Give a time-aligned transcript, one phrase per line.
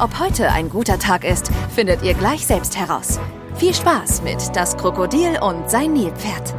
[0.00, 3.18] Ob heute ein guter Tag ist, findet ihr gleich selbst heraus.
[3.56, 6.54] Viel Spaß mit Das Krokodil und sein Nilpferd.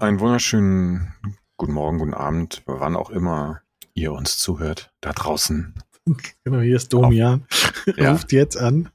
[0.00, 1.12] Einen wunderschönen
[1.56, 3.60] guten Morgen, guten Abend, wann auch immer
[3.94, 5.74] ihr uns zuhört, da draußen.
[6.42, 7.44] Genau, hier ist Domian.
[7.96, 8.12] Ja.
[8.12, 8.88] Ruft jetzt an.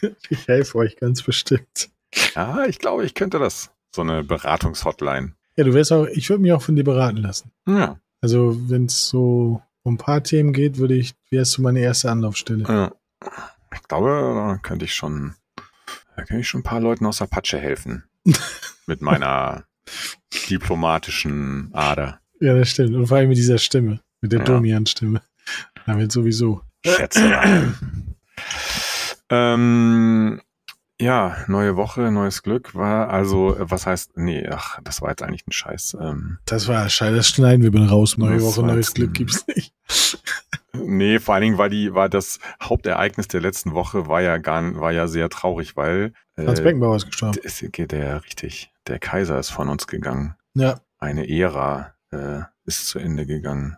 [0.30, 1.90] Ich helfe euch ganz bestimmt.
[2.34, 3.70] Ja, ich glaube, ich könnte das.
[3.94, 5.32] So eine Beratungshotline.
[5.56, 7.50] Ja, du wärst auch, ich würde mich auch von dir beraten lassen.
[7.68, 11.78] Ja, Also, wenn es so um ein paar Themen geht, würde ich, wärst du meine
[11.80, 12.64] erste Anlaufstelle.
[12.68, 12.92] ja.
[13.74, 15.34] Ich glaube, da könnte ich schon,
[16.16, 18.04] da könnte ich schon ein paar Leuten aus Apache helfen.
[18.86, 19.64] Mit meiner
[20.48, 22.20] diplomatischen Ader.
[22.40, 22.94] Ja, das stimmt.
[22.94, 24.44] Und vor allem mit dieser Stimme, mit der Ja.
[24.44, 25.22] Domian-Stimme.
[25.86, 26.62] Damit sowieso.
[26.84, 27.72] Schätze.
[29.30, 30.40] ähm,
[31.00, 35.46] ja, neue Woche, neues Glück war also, was heißt, nee, ach, das war jetzt eigentlich
[35.46, 35.96] ein Scheiß.
[36.00, 38.16] Ähm, Das war scheiße, das schneiden wir bitte raus.
[38.18, 39.74] Neue Woche, neues Glück gibt's nicht.
[40.84, 44.78] Nee, vor allen Dingen war die, war das Hauptereignis der letzten Woche war ja gar,
[44.80, 47.38] war ja sehr traurig, weil Franz äh, Beckenbauer ist gestorben.
[47.42, 50.34] es geht der richtig, der Kaiser ist von uns gegangen.
[50.54, 50.80] Ja.
[50.98, 53.76] Eine Ära äh, ist zu Ende gegangen.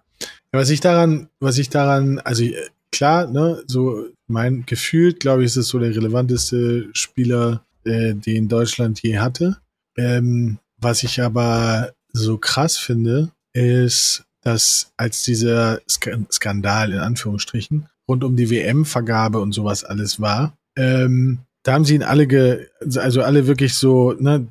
[0.52, 2.54] Ja, Was ich daran, was ich daran, also äh,
[2.92, 8.48] klar, ne, so mein Gefühl, glaube ich, ist es so der relevanteste Spieler, äh, den
[8.48, 9.58] Deutschland je hatte.
[9.96, 17.86] Ähm, was ich aber so krass finde, ist, dass als dieser Sk Skandal in Anführungsstrichen
[18.08, 22.66] rund um die WM-Vergabe und sowas alles war, ähm, da haben sie ihn alle, ge
[22.96, 24.46] also alle wirklich so, ne,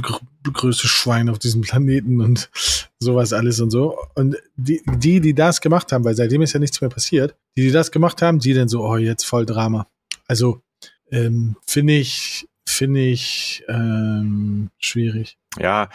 [0.00, 2.50] gr größte Schwein auf diesem Planeten und
[3.00, 3.98] sowas alles und so.
[4.14, 7.62] Und die, die, die das gemacht haben, weil seitdem ist ja nichts mehr passiert, die,
[7.62, 9.88] die das gemacht haben, die dann so, oh, jetzt voll Drama.
[10.28, 10.62] Also,
[11.10, 15.36] ähm, finde ich, finde ich ähm, schwierig.
[15.58, 15.88] Ja,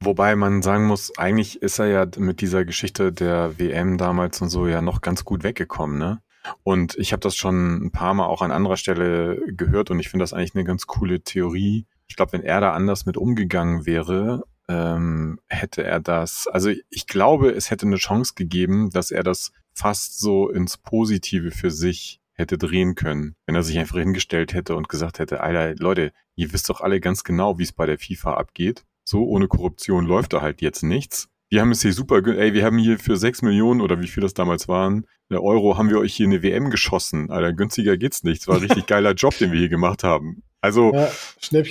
[0.00, 4.48] wobei man sagen muss, eigentlich ist er ja mit dieser Geschichte der WM damals und
[4.48, 6.20] so ja noch ganz gut weggekommen, ne?
[6.62, 10.08] Und ich habe das schon ein paar Mal auch an anderer Stelle gehört und ich
[10.08, 11.86] finde das eigentlich eine ganz coole Theorie.
[12.06, 17.06] Ich glaube, wenn er da anders mit umgegangen wäre, ähm, hätte er das, also ich
[17.06, 22.20] glaube, es hätte eine Chance gegeben, dass er das fast so ins Positive für sich
[22.32, 26.52] hätte drehen können, wenn er sich einfach hingestellt hätte und gesagt hätte, Alter, Leute, ihr
[26.52, 28.84] wisst doch alle ganz genau, wie es bei der FIFA abgeht.
[29.08, 31.28] So, ohne Korruption läuft da halt jetzt nichts.
[31.48, 34.20] Wir haben es hier super, ey, wir haben hier für sechs Millionen oder wie viel
[34.20, 37.30] das damals waren, der Euro haben wir euch hier eine WM geschossen.
[37.30, 38.42] Alter, günstiger geht's nicht.
[38.42, 40.42] Es war ein richtig geiler Job, den wir hier gemacht haben.
[40.60, 41.08] Also, Ja,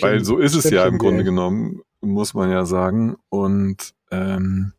[0.01, 3.15] weil so ist es ja im Grunde genommen, muss man ja sagen.
[3.29, 4.73] Und ähm,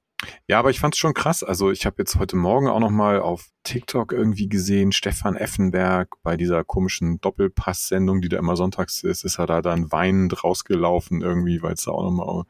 [0.49, 1.43] ja, aber ich fand's schon krass.
[1.43, 6.15] Also ich habe jetzt heute Morgen auch noch mal auf TikTok irgendwie gesehen, Stefan Effenberg
[6.23, 11.23] bei dieser komischen Doppelpass-Sendung, die da immer sonntags ist, ist er da dann weinend rausgelaufen
[11.23, 12.45] irgendwie, weil es da auch noch mal...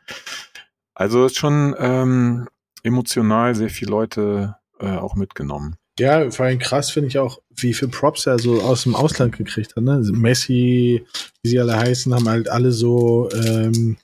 [0.94, 2.49] Also ist schon ähm,
[2.82, 5.77] emotional sehr viele Leute äh, auch mitgenommen.
[5.98, 9.37] Ja, vor allem krass finde ich auch, wie viel Props er so aus dem Ausland
[9.37, 9.83] gekriegt hat.
[9.83, 10.03] Ne?
[10.12, 11.06] Messi,
[11.43, 13.97] wie sie alle heißen, haben halt alle so, ähm,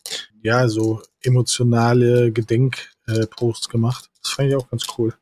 [0.43, 4.11] ja, so emotionale Gedenkposts gemacht.
[4.23, 5.15] Das fand ich auch ganz cool.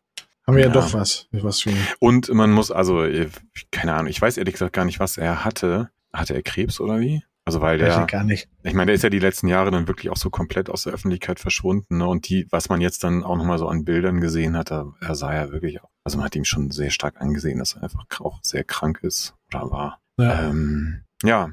[0.46, 0.74] Haben wir ja, Ja.
[0.74, 1.26] doch was.
[1.32, 3.28] Was für Und man muss, also, äh,
[3.70, 5.90] keine Ahnung, ich weiß ehrlich gesagt gar nicht, was er hatte.
[6.12, 7.22] Hatte er Krebs oder wie?
[7.44, 8.48] Also weil der, ich gar nicht.
[8.62, 10.92] ich meine, der ist ja die letzten Jahre dann wirklich auch so komplett aus der
[10.92, 11.98] Öffentlichkeit verschwunden.
[11.98, 12.06] Ne?
[12.06, 15.14] Und die, was man jetzt dann auch nochmal so an Bildern gesehen hat, da, er
[15.14, 18.04] sah ja wirklich, auch- also man hat ihm schon sehr stark angesehen, dass er einfach
[18.20, 20.00] auch sehr krank ist oder war.
[20.18, 20.48] Ja.
[20.48, 21.50] Ähm, ja,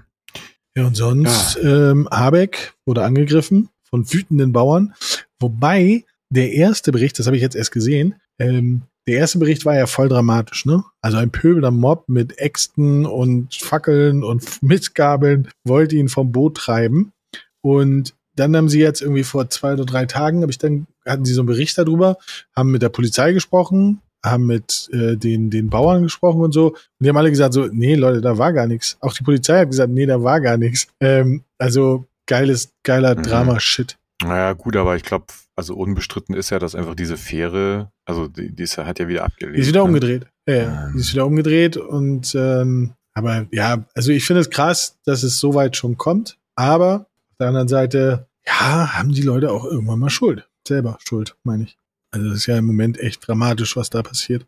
[0.75, 4.94] Ja, und sonst, ähm, Habeck wurde angegriffen von wütenden Bauern.
[5.40, 9.75] Wobei der erste Bericht, das habe ich jetzt erst gesehen, ähm, der erste Bericht war
[9.75, 10.84] ja voll dramatisch, ne?
[11.02, 17.13] Also ein pöbelnder Mob mit Äxten und Fackeln und Mistgabeln wollte ihn vom Boot treiben.
[17.62, 21.24] Und dann haben sie jetzt irgendwie vor zwei oder drei Tagen, habe ich dann, hatten
[21.24, 22.18] sie so einen Bericht darüber,
[22.56, 26.68] haben mit der Polizei gesprochen, haben mit äh, den, den Bauern gesprochen und so.
[26.68, 28.98] Und die haben alle gesagt so, nee, Leute, da war gar nichts.
[29.00, 30.88] Auch die Polizei hat gesagt, nee, da war gar nichts.
[31.00, 33.24] Ähm, also geiles, geiler Mhm.
[33.24, 33.97] Drama-Shit.
[34.24, 35.25] naja, gut, aber ich glaube,
[35.56, 39.07] also unbestritten ist ja, dass einfach diese Fähre, also die, die ist, ja- hat ja
[39.07, 39.57] wieder abgelegt.
[39.57, 39.85] Die ist wieder ne?
[39.85, 40.27] umgedreht.
[40.47, 40.85] Ja, ja.
[40.88, 40.94] Ähm.
[40.94, 45.39] Die ist wieder umgedreht und ähm, aber ja, also ich finde es krass, dass es
[45.39, 46.38] so weit schon kommt.
[46.56, 50.47] Aber auf der anderen Seite, ja, haben die Leute auch irgendwann mal Schuld.
[50.68, 51.77] Selber Schuld, meine ich.
[52.12, 54.45] Also das ist ja im Moment echt dramatisch, was da passiert.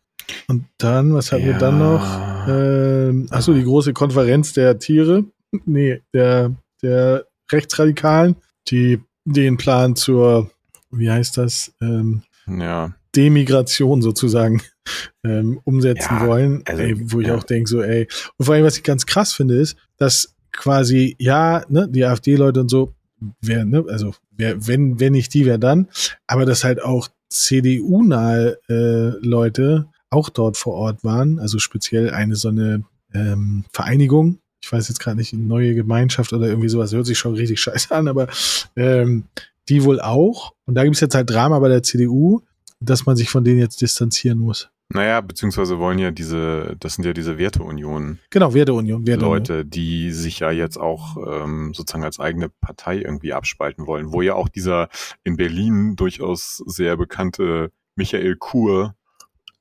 [0.47, 2.47] Und dann, was hatten wir dann noch?
[2.47, 5.25] Ähm, achso, die große Konferenz der Tiere.
[5.65, 8.35] Nee, der der Rechtsradikalen,
[8.69, 10.51] die den Plan zur,
[10.91, 12.95] wie heißt das, ähm, Ja.
[13.15, 14.61] Demigration sozusagen
[15.23, 17.35] ähm, umsetzen Ja, wollen, also, ey, wo ich ja.
[17.35, 18.07] auch denke, so, ey,
[18.37, 22.61] und vor allem, was ich ganz krass finde, ist, dass quasi, ja, ne, die AfD-Leute
[22.61, 22.93] und so,
[23.41, 25.87] wer, ne, also, wer, wenn, wenn nicht die, wer dann,
[26.27, 32.35] aber dass halt auch CDU-nahe äh, Leute auch dort vor Ort waren, also speziell eine
[32.35, 34.39] so eine ähm, Vereinigung,
[34.69, 37.93] ich weiß jetzt gerade nicht, neue Gemeinschaft oder irgendwie sowas, hört sich schon richtig scheiße
[37.93, 38.27] an, aber
[38.75, 39.23] ähm,
[39.67, 40.53] die wohl auch.
[40.65, 42.41] Und da gibt es jetzt halt Drama bei der CDU,
[42.79, 44.69] dass man sich von denen jetzt distanzieren muss.
[44.89, 49.37] Naja, beziehungsweise wollen ja diese, das sind ja diese Werteunion Genau, Werteunion, Werteunion.
[49.37, 54.21] Leute, die sich ja jetzt auch ähm, sozusagen als eigene Partei irgendwie abspalten wollen, wo
[54.21, 54.89] ja auch dieser
[55.23, 58.95] in Berlin durchaus sehr bekannte Michael Kur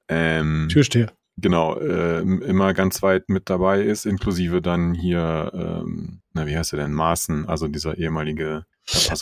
[0.08, 1.12] ähm, Türsteher.
[1.40, 6.72] Genau ähm, immer ganz weit mit dabei ist, inklusive dann hier, ähm, na wie heißt
[6.72, 8.64] er denn, Maaßen, also dieser ehemalige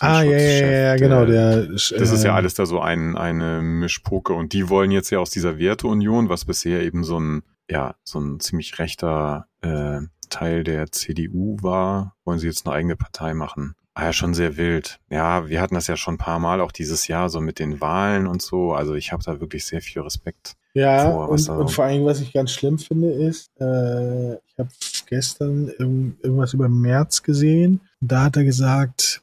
[0.01, 1.67] Ah, ja, ja, ja, ja, genau, der.
[1.67, 5.19] das ist ja äh, alles da so ein, eine Mischpoke und die wollen jetzt ja
[5.19, 10.63] aus dieser Werteunion, was bisher eben so ein, ja, so ein ziemlich rechter äh, Teil
[10.63, 13.75] der CDU war, wollen sie jetzt eine eigene Partei machen.
[13.99, 15.01] Ah ja, schon sehr wild.
[15.09, 17.81] Ja, wir hatten das ja schon ein paar Mal auch dieses Jahr so mit den
[17.81, 18.75] Wahlen und so.
[18.75, 20.55] Also ich habe da wirklich sehr viel Respekt.
[20.75, 24.59] Ja, vor, was und, und vor allem, was ich ganz schlimm finde, ist, äh, ich
[24.59, 24.69] habe
[25.09, 27.81] gestern irgend, irgendwas über März gesehen.
[28.01, 29.23] Da hat er gesagt,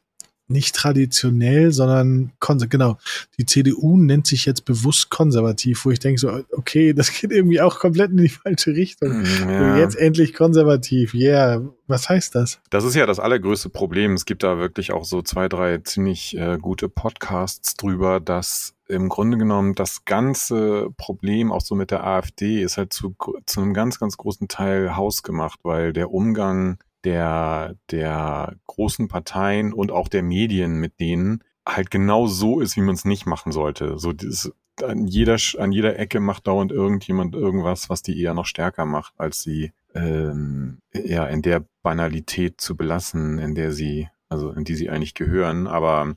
[0.53, 2.31] nicht traditionell, sondern
[2.69, 2.97] genau.
[3.37, 7.59] Die CDU nennt sich jetzt bewusst konservativ, wo ich denke so, okay, das geht irgendwie
[7.59, 9.25] auch komplett in die falsche Richtung.
[9.25, 9.77] So, Ja.
[9.77, 11.61] Jetzt endlich konservativ, yeah.
[11.87, 12.61] Was heißt das?
[12.69, 14.13] Das ist ja das allergrößte Problem.
[14.13, 19.09] Es gibt da wirklich auch so zwei, drei ziemlich äh, gute Podcasts drüber, dass im
[19.09, 23.15] Grunde genommen das ganze Problem auch so mit der AfD ist halt zu,
[23.45, 29.91] zu einem ganz, ganz großen Teil hausgemacht, weil der Umgang der, der großen Parteien und
[29.91, 33.97] auch der Medien mit denen halt genau so ist, wie man es nicht machen sollte.
[33.97, 34.51] So dieses,
[34.81, 39.13] an jeder, an jeder Ecke macht dauernd irgendjemand irgendwas, was die eher noch stärker macht,
[39.17, 44.75] als sie ähm, ja in der Banalität zu belassen, in der sie, also in die
[44.75, 45.67] sie eigentlich gehören.
[45.67, 46.15] Aber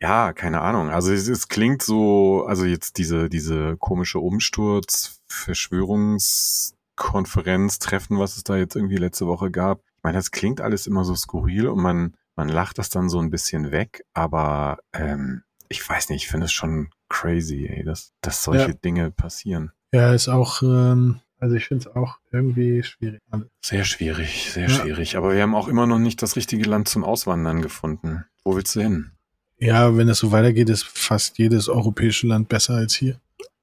[0.00, 0.90] ja, keine Ahnung.
[0.90, 8.44] Also es, es klingt so, also jetzt diese, diese komische Umsturz, Verschwörungskonferenz, Treffen, was es
[8.44, 9.82] da jetzt irgendwie letzte Woche gab.
[10.04, 13.20] Ich meine, das klingt alles immer so skurril und man, man lacht das dann so
[13.20, 18.12] ein bisschen weg, aber ähm, ich weiß nicht, ich finde es schon crazy, ey, dass,
[18.20, 18.74] dass solche Ja.
[18.74, 19.72] Dinge passieren.
[19.94, 23.18] Ja, ist auch, ähm, also ich finde es auch irgendwie schwierig.
[23.64, 24.68] Sehr schwierig, sehr Ja.
[24.68, 25.16] schwierig.
[25.16, 28.26] Aber wir haben auch immer noch nicht das richtige Land zum Auswandern gefunden.
[28.44, 29.12] Wo willst du hin?
[29.56, 33.18] Ja, wenn es so weitergeht, ist fast jedes europäische Land besser als hier.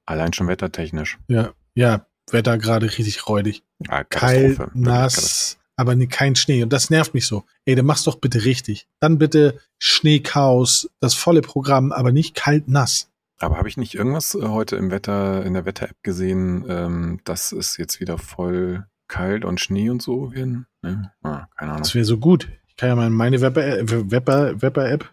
[0.06, 1.20] Allein schon wettertechnisch.
[1.28, 3.62] Ja, ja, Wetter gerade richtig räudig.
[3.86, 4.58] Ja, Kalt, Katastrophe.
[4.74, 6.62] Wirklich nass, aber kein Schnee.
[6.62, 7.44] Und das nervt mich so.
[7.66, 8.86] Ey, dann mach's doch bitte richtig.
[9.00, 13.08] Dann bitte Schneechaos, das volle Programm, aber nicht kalt, nass.
[13.38, 17.52] Aber habe ich nicht irgendwas äh, heute im Wetter, in der Wetter-App gesehen, ähm, dass
[17.52, 20.66] es jetzt wieder voll kalt und Schnee und so werden?
[20.82, 21.10] Ne?
[21.22, 21.82] Ah, keine Ahnung.
[21.82, 22.48] Das wäre so gut.
[22.68, 23.78] Ich kann ja mal in meine Wetter-
[24.10, 25.10] Wetter-App,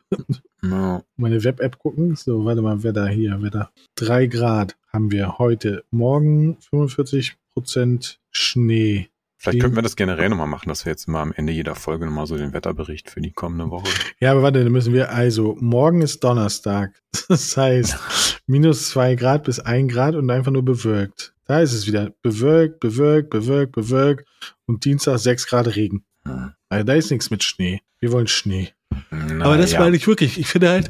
[0.63, 2.15] Ja, meine Web-App gucken.
[2.15, 3.71] So, warte mal, Wetter hier, Wetter.
[3.95, 5.83] Drei Grad haben wir heute.
[5.91, 9.09] Morgen 45 Prozent Schnee.
[9.41, 12.05] Vielleicht könnten wir das generell nochmal machen, dass wir jetzt mal am Ende jeder Folge
[12.05, 13.87] nochmal so den Wetterbericht für die kommende Woche.
[14.19, 17.01] Ja, aber warte, dann müssen wir, also, morgen ist Donnerstag.
[17.29, 21.33] Das heißt, minus zwei Grad bis ein Grad und einfach nur bewölkt.
[21.45, 22.11] Da ist es wieder.
[22.21, 24.27] Bewölkt, bewölkt, bewölkt, bewölkt.
[24.65, 26.03] Und Dienstag sechs Grad Regen.
[26.25, 26.51] Hm.
[26.67, 27.81] Also, da ist nichts mit Schnee.
[27.99, 28.73] Wir wollen Schnee.
[29.09, 29.79] Na aber das ja.
[29.79, 30.37] meine ich wirklich.
[30.37, 30.89] Ich finde halt,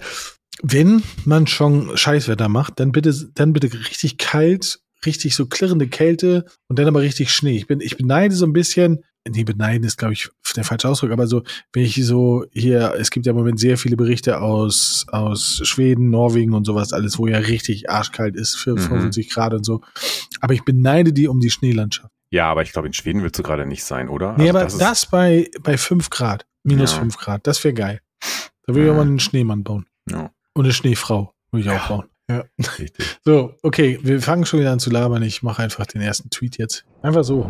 [0.63, 6.45] wenn man schon Scheißwetter macht, dann bitte, dann bitte richtig kalt, richtig so klirrende Kälte
[6.67, 7.55] und dann aber richtig Schnee.
[7.57, 11.11] Ich bin, ich beneide so ein bisschen, nee, beneiden ist, glaube ich, der falsche Ausdruck,
[11.11, 15.05] aber so, wenn ich so hier, es gibt ja im Moment sehr viele Berichte aus,
[15.09, 18.79] aus Schweden, Norwegen und sowas alles, wo ja richtig arschkalt ist, für Mhm.
[18.79, 19.81] 55 Grad und so.
[20.41, 22.09] Aber ich beneide die um die Schneelandschaft.
[22.31, 24.35] Ja, aber ich glaube, in Schweden willst du gerade nicht sein, oder?
[24.37, 26.99] Nee, Also aber das, ist- bei, bei 5 Grad, minus Ja.
[26.99, 28.01] 5 Grad, das wäre geil.
[28.67, 29.85] Da würde ich auch mal einen Schneemann bauen.
[30.09, 31.77] Ja, Und eine Schneefrau würde ich Ja.
[31.83, 32.05] auch bauen.
[32.29, 32.45] Ja.
[32.79, 33.19] richtig.
[33.25, 35.23] So, okay, wir fangen schon wieder an zu labern.
[35.23, 36.85] Ich mache einfach den ersten Tweet jetzt.
[37.01, 37.49] Einfach so.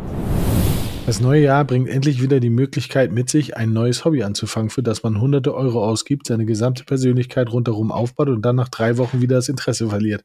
[1.06, 4.84] Das neue Jahr bringt endlich wieder die Möglichkeit mit sich, ein neues Hobby anzufangen, für
[4.84, 9.20] das man hunderte Euro ausgibt, seine gesamte Persönlichkeit rundherum aufbaut und dann nach drei Wochen
[9.20, 10.24] wieder das Interesse verliert.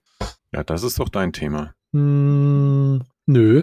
[0.52, 1.74] Ja, das ist doch dein Thema.
[1.92, 3.62] Hm, nö.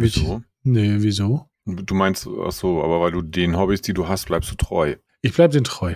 [0.00, 0.42] Ich- Wieso?
[0.64, 1.46] Nö, wieso?
[1.66, 4.96] Du meinst, ach so, aber weil du den Hobbys, die du hast, bleibst du treu.
[5.22, 5.94] Ich bleib den treu.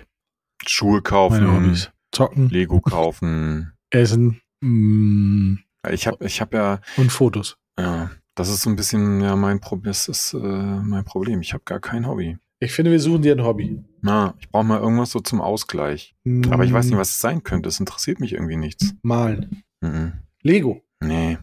[0.67, 1.91] Schuhe kaufen, Hobbys.
[2.11, 3.73] Zocken, Lego kaufen.
[3.91, 5.57] Essen mm,
[5.91, 7.57] Ich habe ich hab ja, und Fotos.
[7.79, 9.91] ja, das ist so ein bisschen ja mein Problem.
[9.91, 11.41] Das ist äh, mein Problem.
[11.41, 12.39] Ich habe gar kein Hobby.
[12.61, 13.85] Ich finde, wir suchen dir ein Hobby.
[14.01, 16.17] Na, ich brauche mal irgendwas so zum Ausgleich.
[16.51, 17.69] Aber ich weiß nicht, was es sein könnte.
[17.69, 18.95] Es interessiert mich irgendwie nichts.
[19.03, 19.63] Malen.
[19.81, 20.15] Mhm.
[20.43, 20.83] Lego.
[21.01, 21.39] Nee.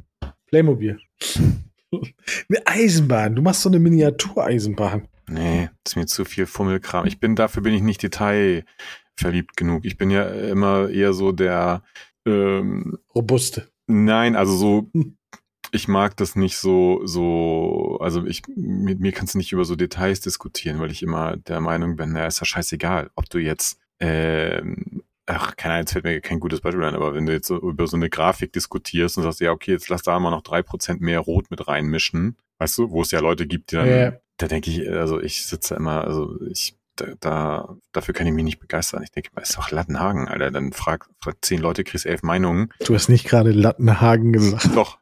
[0.48, 1.00] Playmobil.
[1.92, 3.36] eine Eisenbahn.
[3.36, 5.08] Du machst so eine Miniatureisenbahn.
[5.30, 7.06] Nee, das ist mir zu viel Fummelkram.
[7.06, 9.86] Ich bin, dafür bin ich nicht detailverliebt genug.
[9.86, 11.82] Ich bin ja immer eher so der,
[12.26, 13.70] ähm, Robuste.
[13.88, 14.90] nein, also so,
[15.72, 19.76] ich mag das nicht so, so, also ich, mit mir kannst du nicht über so
[19.76, 23.80] Details diskutieren, weil ich immer der Meinung bin, naja, ist ja scheißegal, ob du jetzt,
[24.00, 27.48] ähm, ach, keine Ahnung, jetzt fällt mir kein gutes Beispiel ein, aber wenn du jetzt
[27.48, 30.44] so über so eine Grafik diskutierst und sagst, ja, okay, jetzt lass da mal noch
[30.44, 33.88] drei Prozent mehr Rot mit reinmischen, weißt du, wo es ja Leute gibt, die dann,
[33.88, 34.14] Ja.
[34.38, 38.44] da denke ich, also ich sitze immer, also ich, da, da, dafür kann ich mich
[38.44, 39.04] nicht begeistern.
[39.04, 40.52] Ich denke, ist doch Lattenhagen, Alter.
[40.52, 42.72] Dann frag, frag zehn Leute, kriegst elf Meinungen.
[42.86, 44.76] Du hast nicht gerade Lattenhagen gesagt.
[44.76, 45.00] Doch,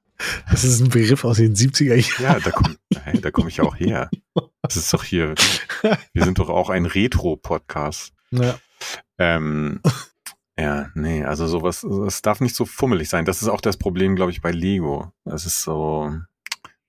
[0.51, 2.23] Das ist ein Begriff aus den 70er Jahren.
[2.23, 4.09] ja, da komme hey, da komm ich ja auch her.
[4.61, 5.35] Das ist doch hier,
[6.13, 8.13] wir sind doch auch ein Retro-Podcast.
[8.31, 8.55] Ja.
[9.17, 9.81] Ähm,
[10.57, 13.25] ja, nee, also sowas, es darf nicht so fummelig sein.
[13.25, 15.11] Das ist auch das Problem, glaube ich, bei Lego.
[15.25, 16.13] Das ist so,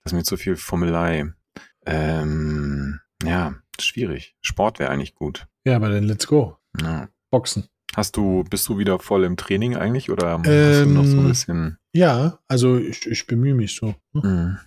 [0.02, 1.32] das ist mir zu viel Fummelei.
[1.86, 4.34] Ähm, ja, schwierig.
[4.40, 5.46] Sport wäre eigentlich gut.
[5.64, 6.56] ja, aber dann let's go.
[6.80, 7.08] Ja.
[7.30, 7.68] Boxen.
[7.96, 11.22] Hast du, bist du wieder voll im Training eigentlich oder hast du noch so ein
[11.22, 11.78] Ähm, bisschen?
[11.92, 13.94] Ja, also ich, ich bemühe mich so.
[14.14, 14.58] Hm.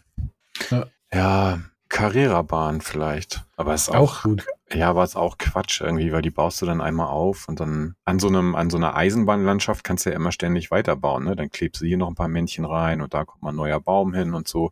[0.72, 0.86] Ja.
[1.14, 1.60] Ja,
[1.90, 3.44] Carrera-Bahn vielleicht.
[3.58, 4.46] Aber es ist auch, Auch gut.
[4.74, 7.60] ja, aber es ist auch Quatsch irgendwie, weil die baust du dann einmal auf und
[7.60, 11.36] dann an so einem, an so einer Eisenbahnlandschaft kannst du ja immer ständig weiterbauen, ne?
[11.36, 13.80] Dann klebst du hier noch ein paar Männchen rein und da kommt mal ein neuer
[13.82, 14.72] Baum hin und so.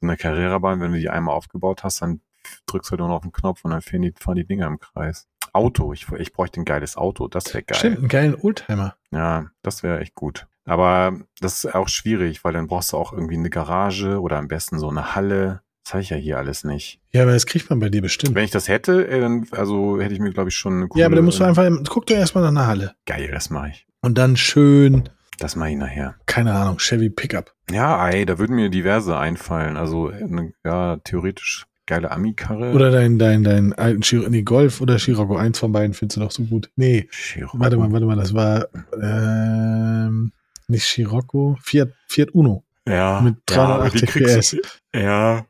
[0.00, 2.20] So eine Carrera-Bahn, wenn du die einmal aufgebaut hast, dann
[2.66, 4.78] drückst du nur noch auf den Knopf und dann fahren die, fahren die Dinger im
[4.78, 5.26] Kreis.
[5.52, 7.78] Auto, ich, ich bräuchte ein geiles Auto, das wäre geil.
[7.78, 8.96] Stimmt, einen geilen Oldtimer.
[9.10, 10.46] Ja, das wäre echt gut.
[10.64, 14.48] Aber das ist auch schwierig, weil dann brauchst du auch irgendwie eine Garage oder am
[14.48, 15.62] besten so eine Halle.
[15.84, 17.00] Das habe ich ja hier alles nicht.
[17.12, 18.34] Ja, aber das kriegt man bei dir bestimmt.
[18.34, 21.00] Wenn ich das hätte, ey, dann also hätte ich mir, glaube ich, schon eine coole...
[21.00, 22.94] ja, aber dann musst du einfach, guck doch erstmal nach einer Halle.
[23.06, 23.86] Geil, das mache ich.
[24.02, 26.16] Und dann schön, Das mache ich nachher.
[26.26, 27.54] keine Ahnung, Chevy Pickup.
[27.70, 29.76] Ja, ey, da würden mir diverse einfallen.
[29.76, 32.72] Also, eine, ja, theoretisch geile Ami-Karre.
[32.72, 35.36] Oder dein, dein, dein alten Chiro, nee, Golf oder Scirocco.
[35.36, 36.70] Eins von beiden findest du doch so gut.
[36.76, 37.58] Nee, Scirocco.
[37.60, 38.66] warte mal, warte mal, das war
[39.00, 40.32] ähm,
[40.68, 44.50] nicht Scirocco, Fiat, Fiat Uno Ja, mit ja, aber 380 die kriegst PS.
[44.92, 45.46] du, Ja,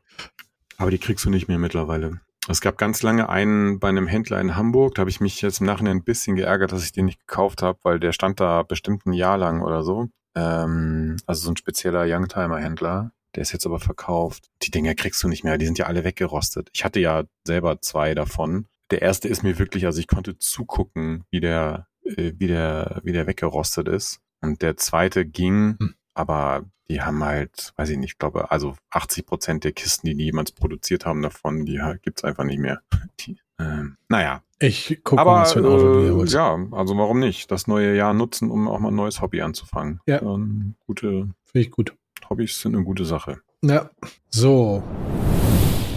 [0.77, 2.19] aber die kriegst du nicht mehr mittlerweile.
[2.49, 5.59] Es gab ganz lange einen bei einem Händler in Hamburg, da habe ich mich jetzt
[5.59, 8.63] im Nachhinein ein bisschen geärgert, dass ich den nicht gekauft habe, weil der stand da
[8.63, 10.07] bestimmt ein Jahr lang oder so.
[10.35, 13.11] Ähm, also so ein spezieller Youngtimer-Händler.
[13.35, 14.49] Der ist jetzt aber verkauft.
[14.63, 16.69] Die Dinger kriegst du nicht mehr, die sind ja alle weggerostet.
[16.73, 18.65] Ich hatte ja selber zwei davon.
[18.91, 23.11] Der erste ist mir wirklich, also ich konnte zugucken, wie der, äh, wie der, wie
[23.11, 24.19] der weggerostet ist.
[24.41, 25.93] Und der zweite ging, Hm.
[26.13, 30.15] aber die haben halt, weiß ich nicht, ich glaube, also 80 Prozent der Kisten, die
[30.15, 32.81] die jemals produziert haben davon, die halt gibt's einfach nicht mehr.
[33.19, 36.33] Die, ähm, naja, Ich guck mal, was für ein Auto du dir äh, holst.
[36.33, 37.51] ja, also warum nicht?
[37.51, 39.99] Das neue Jahr nutzen, um auch mal ein neues Hobby anzufangen.
[40.05, 40.21] Ja.
[40.21, 41.93] Ähm, gute Finde ich gut.
[42.29, 43.39] Hobbys sind eine gute Sache.
[43.63, 43.89] Ja.
[44.29, 44.83] So.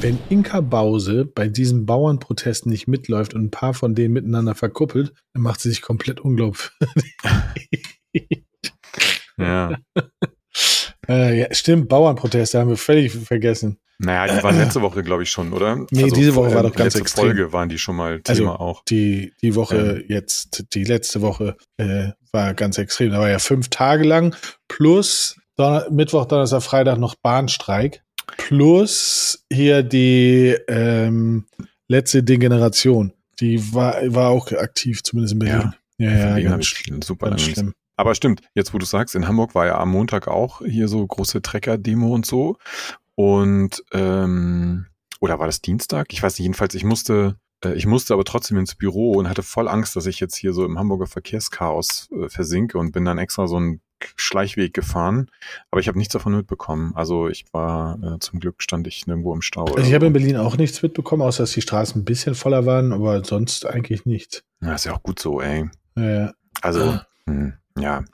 [0.01, 5.13] Wenn Inka Bause bei diesen Bauernprotesten nicht mitläuft und ein paar von denen miteinander verkuppelt,
[5.35, 7.17] dann macht sie sich komplett unglaubwürdig.
[9.41, 9.77] Ja.
[11.09, 13.79] äh, ja, stimmt, Bauernproteste haben wir völlig vergessen.
[13.99, 15.87] naja, die waren letzte Woche, glaube ich, schon, oder?
[15.91, 17.25] Nee, diese Woche war doch ganz letzte extrem.
[17.27, 18.85] Folge waren die schon mal Also, Thema auch.
[18.85, 23.11] Die, die Woche jetzt, die letzte Woche äh, war ganz extrem.
[23.11, 24.35] Da war ja fünf Tage lang
[24.69, 28.03] plus Donner Mittwoch, Donnerstag, Freitag noch Bahnstreik
[28.37, 31.47] plus hier die ähm,
[31.89, 33.13] letzte Degeneration.
[33.41, 35.75] Die war, war auch aktiv, zumindest in Berlin.
[35.99, 37.73] Ja, ja, hab ganz, ich sch- super ganz schlimm.
[37.97, 41.07] Aber stimmt, jetzt wo du sagst, in Hamburg war ja am Montag auch hier so
[41.07, 42.57] große Trecker-Demo und so.
[43.15, 44.87] Und ähm,
[45.21, 46.13] oder war das Dienstag?
[46.13, 49.43] Ich weiß nicht, jedenfalls, ich musste, äh, ich musste aber trotzdem ins Büro und hatte
[49.43, 53.19] voll Angst, dass ich jetzt hier so im Hamburger Verkehrschaos äh, versinke und bin dann
[53.19, 53.83] extra so einen
[54.17, 55.31] Schleichweg gefahren.
[55.71, 56.93] Aber ich habe nichts davon mitbekommen.
[56.95, 59.65] Also ich war, äh, zum Glück stand ich nirgendwo im Stau.
[59.65, 62.67] Also ich habe in Berlin auch nichts mitbekommen, außer dass die Straßen ein bisschen voller
[62.67, 64.43] waren, aber sonst eigentlich nichts.
[64.61, 65.71] Ja, ist ja auch gut so, ey.
[65.97, 66.33] Ja.
[66.63, 67.07] Also, Ah.
[67.27, 68.05] hm, ja.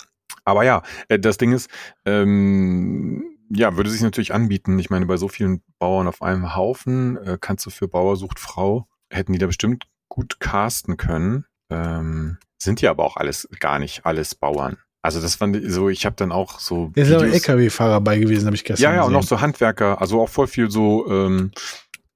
[0.45, 1.69] Aber ja, äh, das Ding ist,
[2.05, 4.79] ähm, ja, würde sich natürlich anbieten.
[4.79, 8.39] Ich meine, bei so vielen Bauern auf einem Haufen äh, kannst du für Bauer sucht
[8.41, 11.45] Frau, hätten die da bestimmt gut casten können.
[11.71, 14.79] Ähm, sind ja aber auch alles gar nicht alles Bauern.
[15.07, 16.91] Also das fand ich so, ich habe dann auch so.
[16.97, 19.23] Da sind auch LKW-Fahrer bei gewesen, habe ich gestern ja, ja, und gesehen.
[19.23, 21.53] auch so Handwerker, also auch voll viel so, ähm,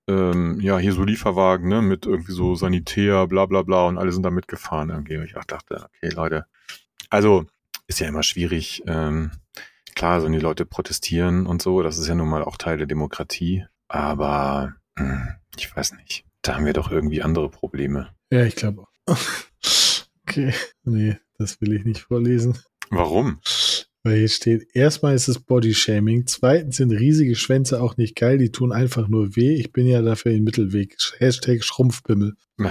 [0.09, 4.11] ähm, ja, hier so Lieferwagen, ne, mit irgendwie so Sanitär, bla bla bla und alle
[4.11, 5.19] sind da mitgefahren irgendwie.
[5.19, 6.47] Und ich auch dachte, okay, Leute,
[7.11, 7.47] also
[7.87, 9.31] ist ja immer schwierig, ähm,
[9.95, 12.89] klar, sollen die Leute protestieren und so, das ist ja nun mal auch Teil der
[12.89, 16.25] Demokratie, aber hm, ich weiß nicht.
[16.43, 18.09] Da haben wir doch irgendwie andere Probleme.
[18.33, 19.17] Ja, ich glaube auch.
[20.27, 22.59] okay, nee, das will ich nicht vorlesen.
[22.91, 23.39] Warum?
[24.03, 28.51] Weil hier steht, erstmal ist es Bodyshaming, zweitens sind riesige Schwänze auch nicht geil, die
[28.51, 29.55] tun einfach nur weh.
[29.55, 30.97] Ich bin ja dafür im Mittelweg.
[31.19, 32.37] Hashtag Schrumpfbimmel.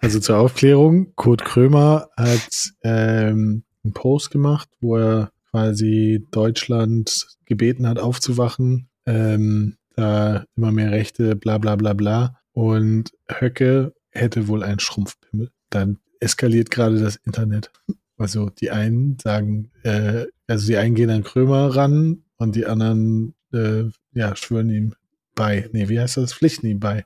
[0.00, 7.86] Also zur Aufklärung, Kurt Krömer hat ähm, einen Post gemacht, wo er quasi Deutschland gebeten
[7.88, 12.38] hat, aufzuwachen, ähm, da immer mehr Rechte, bla bla bla bla.
[12.52, 15.50] Und Höcke hätte wohl einen Schrumpfpimmel.
[15.70, 17.70] Dann eskaliert gerade das Internet.
[18.16, 23.34] Also die einen sagen, äh, also die einen gehen an Krömer ran und die anderen,
[23.52, 24.94] äh, ja, schwören ihm
[25.34, 25.68] bei.
[25.72, 26.32] Nee, wie heißt das?
[26.32, 27.04] Pflichten ihm bei.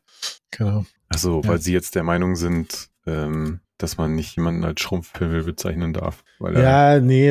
[0.51, 0.85] Genau.
[1.09, 5.93] Also, weil sie jetzt der Meinung sind, ähm, dass man nicht jemanden als Schrumpfpimmel bezeichnen
[5.95, 6.25] darf.
[6.39, 7.31] Weil Ja, nee,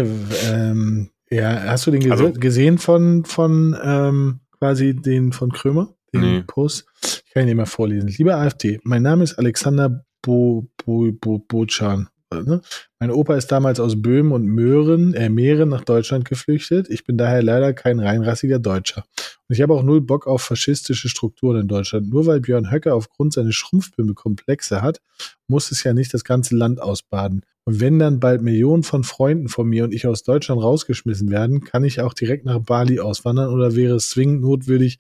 [0.50, 5.94] ähm, ja, hast du den gese Also- gesehen von, von ähm, quasi den von Krömer?
[6.14, 6.44] Den Nee.
[6.48, 6.86] Post?
[7.28, 8.08] Ich kann ihn nicht mal vorlesen.
[8.08, 12.08] Lieber AfD, mein Name ist Alexander Bo, Bo, Bo, Bochan.
[12.34, 12.62] Ne?
[13.00, 16.90] Mein Opa ist damals aus Böhmen und Möhren, äh, Mähren nach Deutschland geflüchtet.
[16.90, 19.06] Ich bin daher leider kein reinrassiger Deutscher.
[19.48, 22.10] Und ich habe auch null Bock auf faschistische Strukturen in Deutschland.
[22.10, 25.00] Nur weil Björn Höcke aufgrund seines Schrumpfbimmelkomplexe hat,
[25.48, 27.44] muss es ja nicht das ganze Land ausbaden.
[27.68, 31.66] Und wenn dann bald Millionen von Freunden von mir und ich aus Deutschland rausgeschmissen werden,
[31.66, 35.00] kann ich auch direkt nach Bali auswandern oder wäre es zwingend notwendig,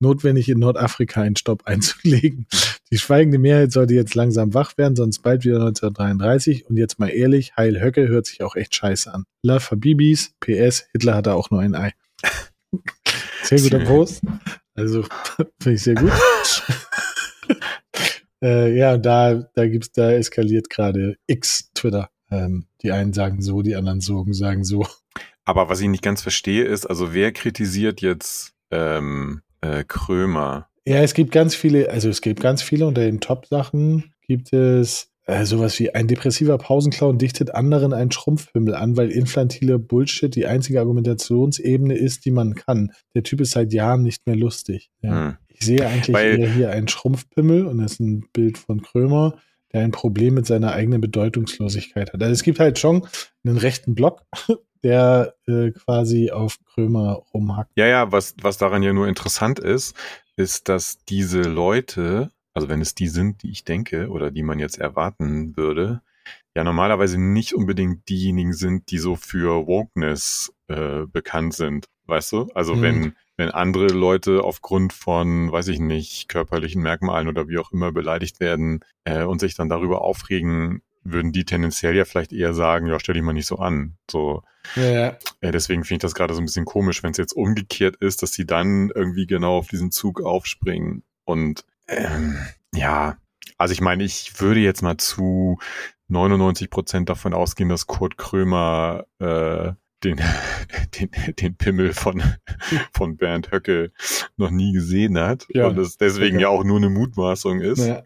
[0.00, 2.48] notwendig in Nordafrika einen Stopp einzulegen.
[2.90, 6.68] Die schweigende Mehrheit sollte jetzt langsam wach werden, sonst bald wieder 1933.
[6.68, 9.22] Und jetzt mal ehrlich, Heil Höcke hört sich auch echt scheiße an.
[9.44, 11.92] Love Habibis, PS, Hitler hatte auch nur ein Ei.
[13.44, 14.22] Sehr guter Post.
[14.74, 15.04] Also
[15.62, 16.10] finde ich sehr gut.
[18.42, 22.10] äh, ja, da, da gibt's, da eskaliert gerade X Twitter.
[22.30, 24.86] Ähm, die einen sagen so, die anderen so, sagen so.
[25.44, 30.68] Aber was ich nicht ganz verstehe, ist, also wer kritisiert jetzt ähm, äh, Krömer?
[30.86, 35.10] Ja, es gibt ganz viele, also es gibt ganz viele unter den Top-Sachen gibt es
[35.26, 40.46] äh, sowas wie ein depressiver Pausenclown dichtet anderen einen Schrumpfhimmel an, weil infantile Bullshit die
[40.46, 42.92] einzige Argumentationsebene ist, die man kann.
[43.14, 44.90] Der Typ ist seit Jahren nicht mehr lustig.
[45.02, 45.28] Ja.
[45.28, 45.36] Hm.
[45.58, 49.38] Ich sehe eigentlich Weil- hier einen Schrumpfpimmel und das ist ein Bild von Krömer,
[49.72, 52.22] der ein Problem mit seiner eigenen Bedeutungslosigkeit hat.
[52.22, 53.06] Also es gibt halt schon
[53.44, 54.22] einen rechten Block,
[54.82, 57.72] der äh, quasi auf Krömer rumhackt.
[57.76, 59.96] Ja, ja, was, was daran ja nur interessant ist,
[60.36, 64.58] ist, dass diese Leute, also wenn es die sind, die ich denke oder die man
[64.60, 66.00] jetzt erwarten würde,
[66.54, 71.86] ja normalerweise nicht unbedingt diejenigen sind, die so für Wokeness äh, bekannt sind.
[72.06, 72.48] Weißt du?
[72.54, 72.82] Also Mhm.
[72.82, 77.92] wenn, wenn andere Leute aufgrund von, weiß ich nicht, körperlichen Merkmalen oder wie auch immer
[77.92, 82.88] beleidigt werden äh, und sich dann darüber aufregen, würden die tendenziell ja vielleicht eher sagen,
[82.88, 83.96] ja, stell dich mal nicht so an.
[84.10, 84.42] So,
[84.74, 85.18] Ja, ja.
[85.40, 88.22] ja, deswegen finde ich das gerade so ein bisschen komisch, wenn es jetzt umgekehrt ist,
[88.22, 91.04] dass sie dann irgendwie genau auf diesen Zug aufspringen.
[91.24, 92.38] Und ähm,
[92.74, 93.18] ja,
[93.56, 95.58] also ich meine, ich würde jetzt mal zu
[96.08, 99.72] 99 Prozent davon ausgehen, dass Kurt Krömer äh,
[100.04, 100.20] den,
[100.98, 102.22] den, den Pimmel von,
[102.96, 103.92] von Bernd Höcke
[104.36, 106.40] noch nie gesehen hat Ja, und es deswegen sicher.
[106.40, 107.86] ja auch nur eine Mutmaßung ist.
[107.86, 108.02] Ja.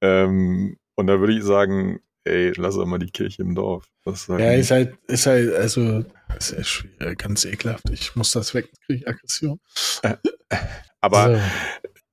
[0.00, 3.86] Ähm, und da würde ich sagen, ey, lass doch mal die Kirche im Dorf.
[4.04, 6.04] Ist halt Ja, ist halt, ist halt, also,
[6.38, 7.88] ist ja schwierig, ganz ekelhaft.
[7.90, 9.60] Ich muss das weg, kriege ich Aggression.
[11.00, 11.36] aber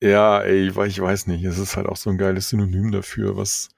[0.02, 0.08] so.
[0.08, 1.44] Ja, ey, ich weiß- ich weiß nicht.
[1.46, 3.70] Es ist halt auch so ein geiles Synonym dafür, was,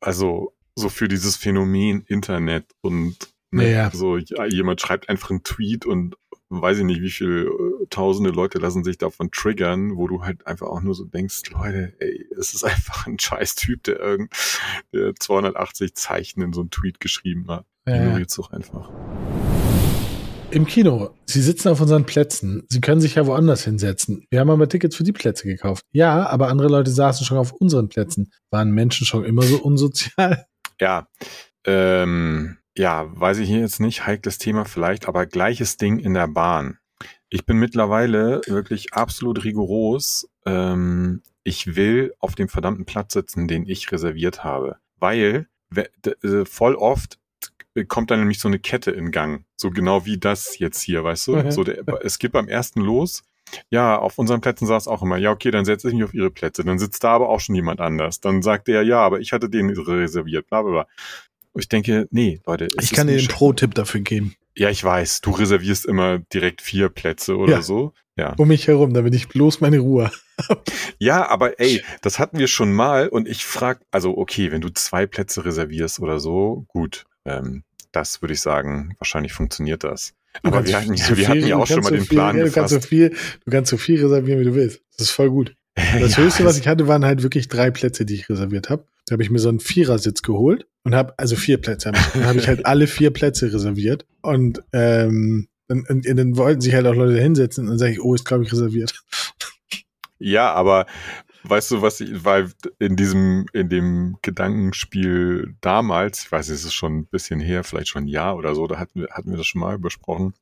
[0.00, 3.16] also, so für dieses Phänomen Internet und
[3.50, 3.90] ne, Ja.
[3.90, 6.16] so, jemand schreibt einfach einen Tweet und
[6.50, 10.46] weiß ich nicht, wie viele äh, tausende Leute lassen sich davon triggern, wo du halt
[10.46, 14.32] einfach auch nur so denkst, Leute, ey, es ist einfach ein scheiß Typ, der irgend,
[14.94, 17.66] der 280 Zeichen in so einen Tweet geschrieben hat.
[17.86, 17.96] Ja.
[17.96, 18.90] Ignoriert's doch einfach.
[20.50, 22.62] Im Kino, Sie sitzen auf unseren Plätzen.
[22.68, 24.26] Sie können sich ja woanders hinsetzen.
[24.30, 25.84] Wir haben aber Tickets für die Plätze gekauft.
[25.92, 28.32] Ja, aber andere Leute saßen schon auf unseren Plätzen.
[28.50, 30.46] Waren Menschen schon immer so unsozial?
[30.80, 31.06] Ja,
[31.66, 36.28] ähm, ja, weiß ich hier jetzt nicht, heikles Thema vielleicht, aber gleiches Ding in der
[36.28, 36.78] Bahn.
[37.28, 40.30] Ich bin mittlerweile wirklich absolut rigoros.
[40.46, 46.74] Ähm, ich will auf dem verdammten Platz sitzen, den ich reserviert habe, weil äh, voll
[46.74, 47.18] oft
[47.86, 51.28] kommt dann nämlich so eine Kette in Gang, so genau wie das jetzt hier, weißt
[51.28, 51.36] du?
[51.36, 51.50] Mhm.
[51.50, 53.22] So der, es geht beim ersten los.
[53.70, 56.30] Ja, auf unseren Plätzen saß auch immer, ja, okay, dann setze ich mich auf ihre
[56.30, 56.64] Plätze.
[56.64, 58.20] Dann sitzt da aber auch schon jemand anders.
[58.20, 60.86] Dann sagt der, ja, aber ich hatte den reserviert, bla bla bla.
[61.58, 62.68] Und ich denke, nee, Leute.
[62.80, 64.36] Ich kann dir sch- Pro-Tipp dafür geben.
[64.56, 67.62] Ja, ich weiß, du reservierst immer direkt vier Plätze oder Ja.
[67.62, 67.94] so.
[68.16, 68.34] Ja.
[68.36, 70.12] Um mich herum, damit ich bloß meine Ruhe.
[71.00, 74.68] Ja, aber ey, das hatten wir schon mal und ich frag, also okay, wenn du
[74.68, 80.14] zwei Plätze reservierst oder so, gut, ähm, das würde ich sagen, wahrscheinlich funktioniert das.
[80.44, 82.44] Aber wir hatten, so wir hatten ja auch schon mal so den viel, Plan ja,
[82.44, 84.80] du kannst so viel, du kannst so viel reservieren, wie du willst.
[84.96, 85.56] Das ist voll gut.
[86.00, 88.84] Das ja, Höchste, was ich hatte, waren halt wirklich drei Plätze, die ich reserviert habe.
[89.08, 92.38] Da habe ich mir so einen Vierersitz geholt und habe, also vier Plätze, dann habe
[92.38, 94.06] ich halt alle vier Plätze reserviert.
[94.22, 98.14] Und, ähm, und, dann wollten sich halt auch Leute hinsetzen und dann sage ich, oh,
[98.14, 98.94] ist glaube ich reserviert.
[100.18, 100.86] Ja, aber
[101.44, 106.74] weißt du, was ich, weil in diesem, in dem Gedankenspiel damals, ich weiß, es ist
[106.74, 109.36] schon ein bisschen her, vielleicht schon ein Jahr oder so, da hatten wir, hatten wir
[109.36, 110.34] das schon mal besprochen.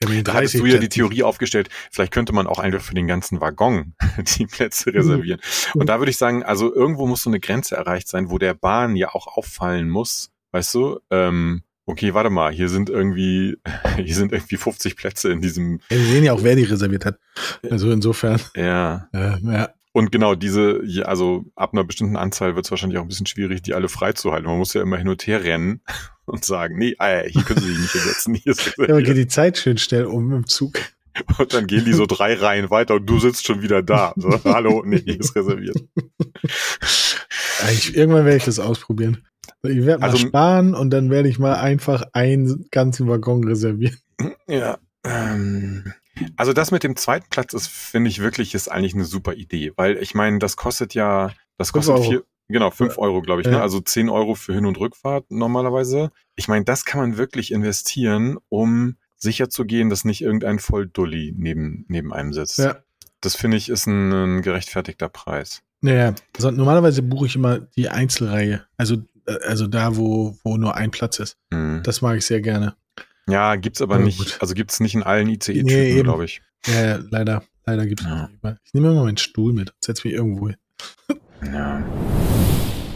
[0.00, 3.40] Da hattest du ja die Theorie aufgestellt, vielleicht könnte man auch einfach für den ganzen
[3.40, 3.94] Waggon
[4.38, 5.40] die Plätze reservieren.
[5.74, 8.54] Und da würde ich sagen, also irgendwo muss so eine Grenze erreicht sein, wo der
[8.54, 13.56] Bahn ja auch auffallen muss, weißt du, ähm, okay, warte mal, hier sind irgendwie,
[13.96, 15.80] hier sind irgendwie 50 Plätze in diesem.
[15.90, 17.18] Ja, wir sehen ja auch, wer die reserviert hat.
[17.68, 18.40] Also insofern.
[18.56, 19.08] Ja.
[19.12, 19.74] Äh, ja.
[19.92, 23.62] Und genau diese, also ab einer bestimmten Anzahl wird es wahrscheinlich auch ein bisschen schwierig,
[23.62, 24.46] die alle freizuhalten.
[24.46, 25.80] Man muss ja immer hin und her rennen
[26.26, 28.34] und sagen, nee, ah, hier können Sie sich nicht hinsetzen.
[28.34, 30.78] Hier ist ja, man geht die Zeit schön schnell um im Zug.
[31.38, 34.14] Und dann gehen die so drei Reihen weiter und du sitzt schon wieder da.
[34.16, 35.76] So, hallo, nee, hier ist reserviert.
[37.72, 39.26] Ich, irgendwann werde ich das ausprobieren.
[39.62, 43.98] Ich werde mal also, sparen und dann werde ich mal einfach einen ganzen Waggon reservieren.
[44.46, 44.78] Ja.
[45.04, 45.92] Ähm,
[46.36, 49.72] also das mit dem zweiten Platz ist, finde ich wirklich, ist eigentlich eine super Idee,
[49.76, 53.52] weil ich meine, das kostet ja, das kostet vier, genau, fünf Euro, glaube ich, ne?
[53.52, 53.58] ja.
[53.58, 53.62] ne?
[53.62, 56.10] also zehn Euro für Hin- und Rückfahrt normalerweise.
[56.36, 61.34] Ich meine, das kann man wirklich investieren, um sicher zu gehen, dass nicht irgendein Volldulli
[61.36, 62.58] neben, neben einem sitzt.
[62.58, 62.78] Ja.
[63.20, 65.62] Das finde ich ist ein, ein, gerechtfertigter Preis.
[65.82, 70.74] Naja, also normalerweise buche ich immer die Einzelreihe, also, äh, also da, wo, wo nur
[70.74, 71.36] ein Platz ist.
[71.50, 71.82] Mhm.
[71.84, 72.76] Das mag ich sehr gerne.
[73.30, 74.38] Ja, gibt's aber oh, nicht, gut.
[74.40, 76.42] also gibt's nicht in allen ICE-Typen, nee, glaube ich.
[76.66, 78.28] Ja, ja, leider, leider gibt's ja.
[78.28, 78.56] nicht.
[78.64, 80.56] Ich nehme immer meinen Stuhl mit, setze mich irgendwo hin.
[81.52, 81.82] ja.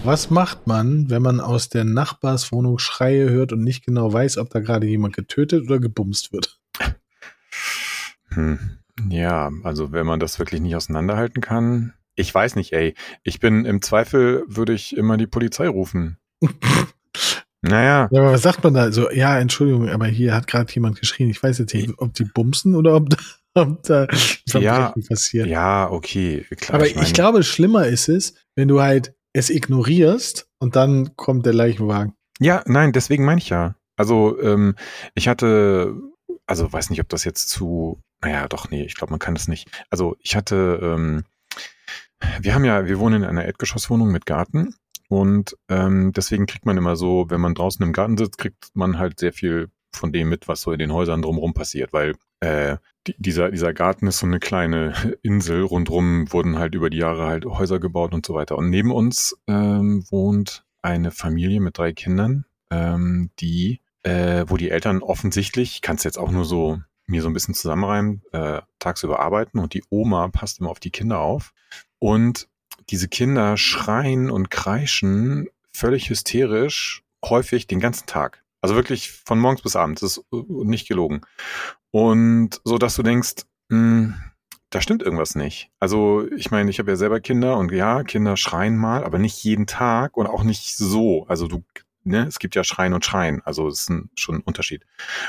[0.05, 4.51] Was macht man, wenn man aus der Nachbarswohnung Schreie hört und nicht genau weiß, ob
[4.51, 6.61] da gerade jemand getötet oder gebumst wird?
[8.29, 8.79] Hm.
[9.09, 11.94] Ja, also wenn man das wirklich nicht auseinanderhalten kann.
[12.16, 12.94] Ich weiß nicht, ey.
[13.23, 16.18] Ich bin im Zweifel, würde ich immer die Polizei rufen.
[17.66, 18.09] Naja.
[18.11, 18.92] Ja, aber was sagt man da?
[18.92, 21.31] So, ja, Entschuldigung, aber hier hat gerade jemand geschrien.
[21.31, 23.09] Ich weiß jetzt nicht, ob die bumsen oder ob,
[23.55, 24.07] ob da
[24.46, 25.46] Verbrechen ja, passiert.
[25.46, 26.77] Ja, okay, klar.
[26.77, 31.46] Aber ich, ich, glaube, schlimmer ist es, wenn du halt es ignorierst und dann kommt
[31.46, 32.12] der Leichenwagen.
[32.38, 33.74] Ja, nein, deswegen meine ich ja.
[33.96, 34.74] Also, ähm,
[35.14, 35.94] ich hatte,
[36.46, 39.48] also weiß nicht, ob das jetzt zu, naja, doch, nee, ich glaube, man kann das
[39.48, 39.70] nicht.
[39.88, 41.24] Also, ich hatte, ähm,
[42.40, 44.74] wir haben ja, wir wohnen in einer Erdgeschosswohnung mit Garten
[45.09, 48.99] und ähm, deswegen kriegt man immer so, wenn man draußen im Garten sitzt, kriegt man
[48.99, 52.77] halt sehr viel von dem mit, was so in den Häusern drumherum passiert, weil äh,
[53.07, 55.62] die, dieser, dieser Garten ist so eine kleine Insel.
[55.62, 58.57] Rundrum wurden halt über die Jahre halt Häuser gebaut und so weiter.
[58.57, 64.71] Und neben uns ähm, wohnt eine Familie mit drei Kindern, ähm, die, äh, wo die
[64.71, 68.62] Eltern offensichtlich, ich kann es jetzt auch nur so mir so ein bisschen zusammenreimen, äh,
[68.79, 71.53] tagsüber arbeiten und die Oma passt immer auf die Kinder auf.
[71.99, 72.49] Und
[72.90, 78.42] diese Kinder schreien und kreischen völlig hysterisch, häufig den ganzen Tag.
[78.61, 81.20] Also wirklich von morgens bis abends, das ist nicht gelogen.
[81.90, 84.14] Und so, dass du denkst, mh, hm,
[84.70, 85.70] da stimmt irgendwas nicht.
[85.79, 89.44] Also ich meine, ich habe ja selber Kinder und ja, Kinder schreien mal, aber nicht
[89.44, 91.27] jeden Tag und auch nicht so.
[91.29, 91.62] Also du,
[92.03, 94.85] ne, es gibt ja Schreien und Schreien, also es ist ein, schon ein Unterschied.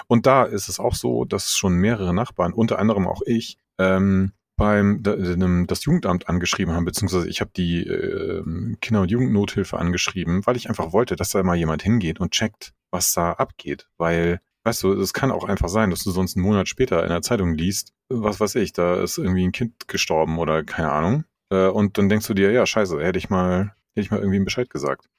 [0.08, 4.32] Und da ist es auch so, dass schon mehrere Nachbarn, unter anderem auch ich, ähm,
[4.58, 8.44] beim das Jugendamt angeschrieben haben, beziehungsweise ich habe die äh,
[8.82, 12.74] Kinder- und Jugendnothilfe angeschrieben, weil ich einfach wollte, dass da mal jemand hingeht und checkt,
[12.92, 13.90] was da abgeht.
[13.98, 17.10] Weil, weißt du, es kann auch einfach sein, dass du sonst einen Monat später in
[17.10, 21.26] der Zeitung liest, was weiß ich, da ist irgendwie ein Kind gestorben oder keine Ahnung.
[21.52, 24.38] Äh, und dann denkst du dir, ja, scheiße, hätte ich mal, hätte ich mal irgendwie
[24.38, 25.10] einen Bescheid gesagt.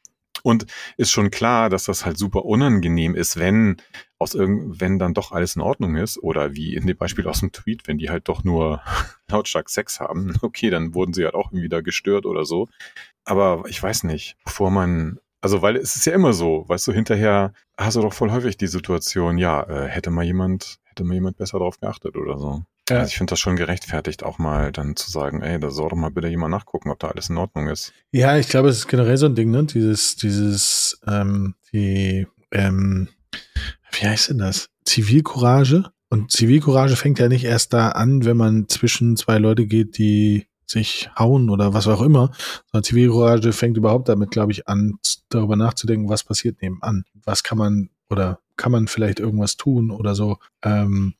[0.42, 3.76] Und ist schon klar, dass das halt super unangenehm ist, wenn
[4.18, 7.40] aus irgend, wenn dann doch alles in Ordnung ist oder wie in dem Beispiel aus
[7.40, 8.80] dem Tweet, wenn die halt doch nur
[9.28, 12.68] lautstark Sex haben, okay, dann wurden sie halt auch da gestört oder so.
[13.24, 16.92] Aber ich weiß nicht, bevor man, also weil es ist ja immer so, weißt du,
[16.92, 21.14] hinterher hast du doch voll häufig die Situation, ja, äh, hätte mal jemand, hätte mal
[21.14, 22.62] jemand besser drauf geachtet oder so.
[22.88, 22.98] Ja.
[22.98, 25.96] Also ich finde das schon gerechtfertigt, auch mal dann zu sagen, ey, da soll doch
[25.96, 27.92] mal bitte jemand nachgucken, ob da alles in Ordnung ist.
[28.12, 29.64] Ja, ich glaube, es ist generell so ein Ding, ne?
[29.64, 33.08] Dieses, dieses, ähm, die, ähm,
[33.92, 34.68] wie heißt denn das?
[34.84, 35.90] Zivilcourage.
[36.10, 40.46] Und Zivilcourage fängt ja nicht erst da an, wenn man zwischen zwei Leute geht, die
[40.64, 42.30] sich hauen oder was auch immer,
[42.70, 47.04] sondern Zivilcourage fängt überhaupt damit, glaube ich, an, darüber nachzudenken, was passiert nebenan.
[47.24, 50.38] Was kann man oder kann man vielleicht irgendwas tun oder so.
[50.62, 51.14] Ähm,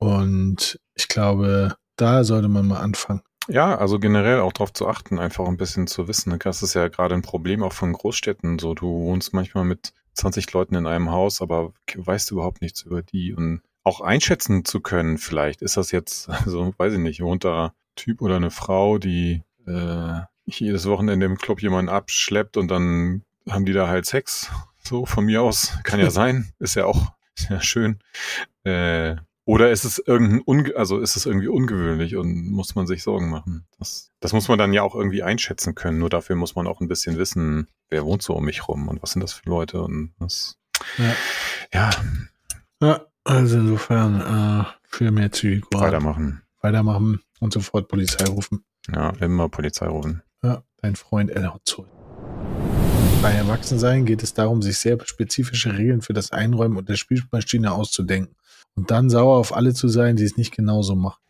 [0.00, 3.22] und ich glaube, da sollte man mal anfangen.
[3.48, 6.36] Ja, also generell auch darauf zu achten, einfach ein bisschen zu wissen.
[6.38, 8.58] Das ist ja gerade ein Problem auch von Großstädten.
[8.58, 12.82] So, du wohnst manchmal mit 20 Leuten in einem Haus, aber weißt du überhaupt nichts
[12.82, 17.20] über die und auch einschätzen zu können, vielleicht ist das jetzt, also weiß ich nicht,
[17.22, 22.68] wohnt da Typ oder eine Frau, die äh, jedes Wochenende im Club jemanden abschleppt und
[22.68, 24.50] dann haben die da halt Sex.
[24.82, 25.78] So von mir aus.
[25.82, 26.52] Kann ja sein.
[26.58, 27.98] Ist ja auch sehr schön.
[28.64, 29.16] Äh,
[29.50, 33.30] oder ist es irgendein unge also ist es irgendwie ungewöhnlich und muss man sich Sorgen
[33.30, 33.66] machen?
[33.80, 35.98] Das, das muss man dann ja auch irgendwie einschätzen können.
[35.98, 39.02] Nur dafür muss man auch ein bisschen wissen, wer wohnt so um mich rum und
[39.02, 40.56] was sind das für Leute und das.
[40.98, 41.14] Ja.
[41.74, 41.90] Ja.
[42.80, 45.84] Ja, also insofern äh, für mehr Zivilcourage.
[45.84, 46.42] Weitermachen.
[46.60, 48.64] Weitermachen und sofort Polizei rufen.
[48.94, 50.22] Ja, immer Polizei rufen.
[50.44, 51.88] Ja, dein Freund El Hotzoll.
[53.20, 57.72] Bei Erwachsensein geht es darum, sich sehr spezifische Regeln für das Einräumen und der Spielmaschine
[57.72, 58.36] auszudenken
[58.74, 61.20] und dann sauer auf alle zu sein, die es nicht genauso machen.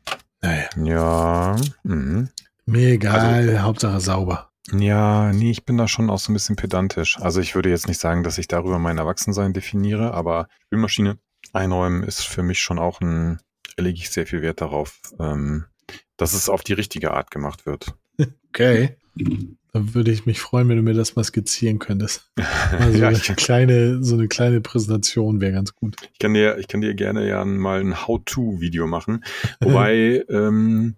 [0.42, 0.68] Naja.
[0.76, 1.56] Ja.
[1.82, 2.28] Mhm.
[2.66, 4.50] Mir egal, also, Hauptsache sauber.
[4.72, 7.18] Ja, nee, ich bin da schon auch so ein bisschen pedantisch.
[7.18, 11.18] Also ich würde jetzt nicht sagen, dass ich darüber mein Erwachsensein definiere, aber Spülmaschine
[11.52, 13.40] einräumen ist für mich schon auch ein,
[13.76, 15.64] lege ich sehr viel Wert darauf, ähm,
[16.16, 17.94] dass es auf die richtige Art gemacht wird.
[18.52, 18.96] Okay.
[19.72, 22.30] Da würde ich mich freuen, wenn du mir das mal skizzieren könntest.
[22.78, 25.96] Also ja, eine kleine, so eine kleine Präsentation wäre ganz gut.
[26.12, 29.24] Ich kann dir, ich kann dir gerne ja mal ein How-to-Video machen.
[29.60, 30.94] Wobei ähm,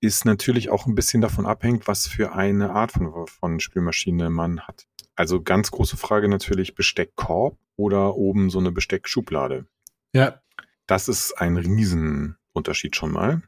[0.00, 4.60] ist natürlich auch ein bisschen davon abhängt, was für eine Art von, von Spülmaschine man
[4.60, 4.86] hat.
[5.14, 9.66] Also ganz große Frage natürlich Besteckkorb oder oben so eine Besteckschublade.
[10.14, 10.40] Ja.
[10.86, 13.42] Das ist ein Riesenunterschied schon mal.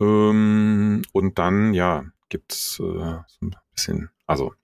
[0.00, 4.54] Ähm, und dann, ja, gibt's äh, so ein bisschen, also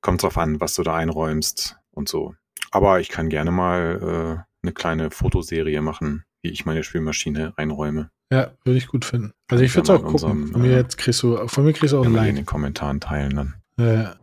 [0.00, 2.34] kommt drauf an, was du da einräumst und so.
[2.70, 8.10] Aber ich kann gerne mal äh, eine kleine Fotoserie machen, wie ich meine Spielmaschine einräume.
[8.32, 9.32] Ja, würde ich gut finden.
[9.48, 10.12] Also ich würde es auch gucken.
[10.12, 12.30] Unserem, von mir jetzt kriegst du, von mir kriegst du auch ein Like.
[12.30, 13.54] in den Kommentaren teilen dann.
[13.76, 14.16] Ja.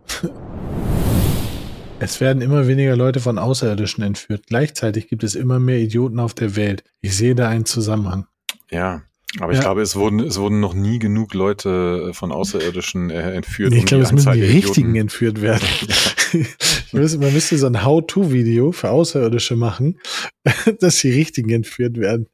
[2.00, 4.46] Es werden immer weniger Leute von Außerirdischen entführt.
[4.48, 6.84] Gleichzeitig gibt es immer mehr Idioten auf der Welt.
[7.02, 8.28] Ich sehe da einen Zusammenhang.
[8.70, 9.02] Ja,
[9.40, 13.34] aber ich glaube, es wurden, es wurden noch nie genug Leute äh, von Außerirdischen äh,
[13.34, 13.72] entführt.
[13.72, 15.68] Nee, ich glaube, es müssen die richtigen entführt werden.
[16.92, 20.00] man müsste so ein How-To-Video für Außerirdische machen,
[20.80, 22.28] dass die richtigen entführt werden.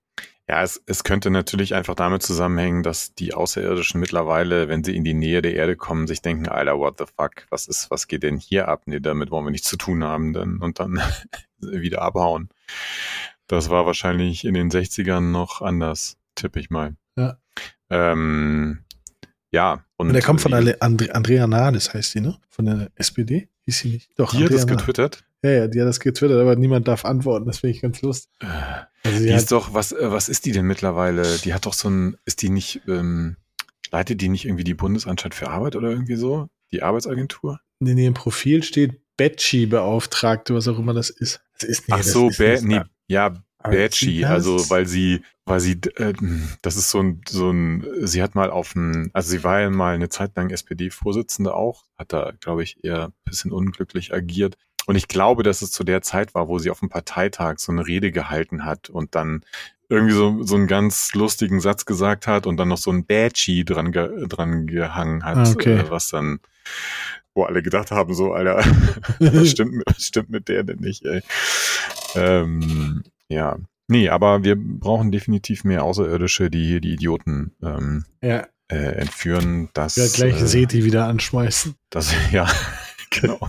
[0.48, 5.04] Ja, es, es könnte natürlich einfach damit zusammenhängen, dass die Außerirdischen mittlerweile, wenn sie in
[5.04, 8.24] die Nähe der Erde kommen, sich denken, Alter, what the fuck, was ist, was geht
[8.24, 8.84] denn hier ab?
[8.86, 11.02] Nee, damit wollen wir nichts zu tun haben, dann, und dann
[11.60, 12.50] wieder abhauen.
[13.48, 16.96] Das war wahrscheinlich in den 60ern noch anders tippe ich mal.
[17.16, 17.38] Ja.
[17.90, 18.84] Ähm,
[19.52, 19.86] ja.
[19.98, 22.38] Und, und der kommt von Ale Andre Andrea Nahles, heißt die, ne?
[22.50, 23.50] Von der SPD?
[23.66, 24.10] Hieß sie nicht?
[24.18, 25.24] Doch, die Andrea hat das getwittert?
[25.44, 27.46] Ja, ja, die hat das getwittert, aber niemand darf antworten.
[27.46, 28.32] Das finde ich ganz lustig.
[28.42, 28.48] Äh,
[29.04, 31.38] also die ist doch, was, äh, was ist die denn mittlerweile?
[31.40, 33.38] Die hat doch so ein, ist die nicht, ähm,
[33.92, 36.48] leitet die nicht irgendwie die Bundesanstalt für Arbeit oder irgendwie so?
[36.72, 37.60] Die Arbeitsagentur?
[37.80, 41.42] In ihrem Profil steht Betschi-Beauftragte, was auch immer das ist.
[41.60, 46.14] Das ist nee, Ach so, ist nee, ja, Badgy, also weil sie, weil sie, äh,
[46.62, 49.70] das ist so ein, so ein, sie hat mal auf ein, also sie war ja
[49.70, 54.58] mal eine Zeit lang SPD-Vorsitzende auch, hat da, glaube ich, eher ein bisschen unglücklich agiert.
[54.86, 57.72] Und ich glaube, dass es zu der Zeit war, wo sie auf dem Parteitag so
[57.72, 59.44] eine Rede gehalten hat und dann
[59.90, 63.64] irgendwie so, so einen ganz lustigen Satz gesagt hat und dann noch so ein Badgy
[63.66, 65.80] dran, ge, dran gehangen hat, ah, okay.
[65.80, 66.40] äh, was dann,
[67.34, 68.64] wo alle gedacht haben, so, Alter,
[69.20, 71.22] was stimmt, was stimmt mit der denn nicht, ey?
[72.16, 73.58] Ähm, ja.
[73.94, 78.48] Nee, aber wir brauchen definitiv mehr Außerirdische, die hier die Idioten ähm, ja.
[78.68, 79.70] äh, entführen.
[79.74, 81.76] Das, ja, gleich äh, Seti wieder anschmeißen.
[81.92, 82.50] Das, ja,
[83.12, 83.38] genau.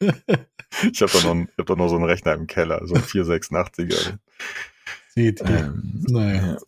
[0.00, 4.18] ich habe da, noch, hab da noch so einen Rechner im Keller, so ein 486er.
[5.14, 5.44] Seti.
[5.44, 6.46] Ähm, naja.
[6.54, 6.58] Ja.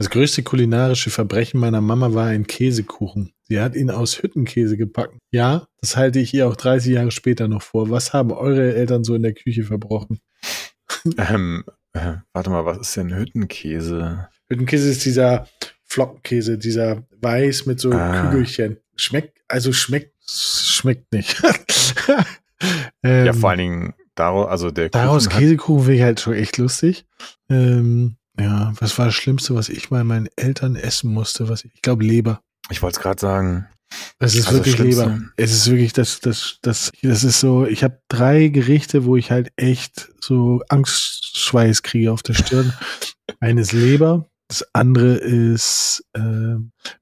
[0.00, 3.34] Das größte kulinarische Verbrechen meiner Mama war ein Käsekuchen.
[3.48, 5.18] Sie hat ihn aus Hüttenkäse gepackt.
[5.30, 7.90] Ja, das halte ich ihr auch 30 Jahre später noch vor.
[7.90, 10.20] Was haben eure Eltern so in der Küche verbrochen?
[11.18, 14.30] Ähm, äh, warte mal, was ist denn Hüttenkäse?
[14.48, 15.46] Hüttenkäse ist dieser
[15.84, 18.22] Flockenkäse, dieser weiß mit so ah.
[18.22, 18.78] Kügelchen.
[18.96, 21.42] Schmeckt, also schmeckt, schmeckt nicht.
[23.02, 26.56] ähm, ja, vor allen Dingen daraus, also der Daraus Käsekuchen finde ich halt schon echt
[26.56, 27.04] lustig.
[27.50, 31.48] Ähm, ja, was war das Schlimmste, was ich mal meinen Eltern essen musste?
[31.48, 32.40] Was ich, ich glaube Leber.
[32.70, 33.66] Ich wollte es gerade sagen.
[34.18, 35.20] Es ist also wirklich Leber.
[35.36, 39.30] Es ist wirklich das, das, das, das ist so, ich habe drei Gerichte, wo ich
[39.30, 42.72] halt echt so Angstschweiß kriege auf der Stirn.
[43.40, 46.56] Eines Leber, das andere ist, äh,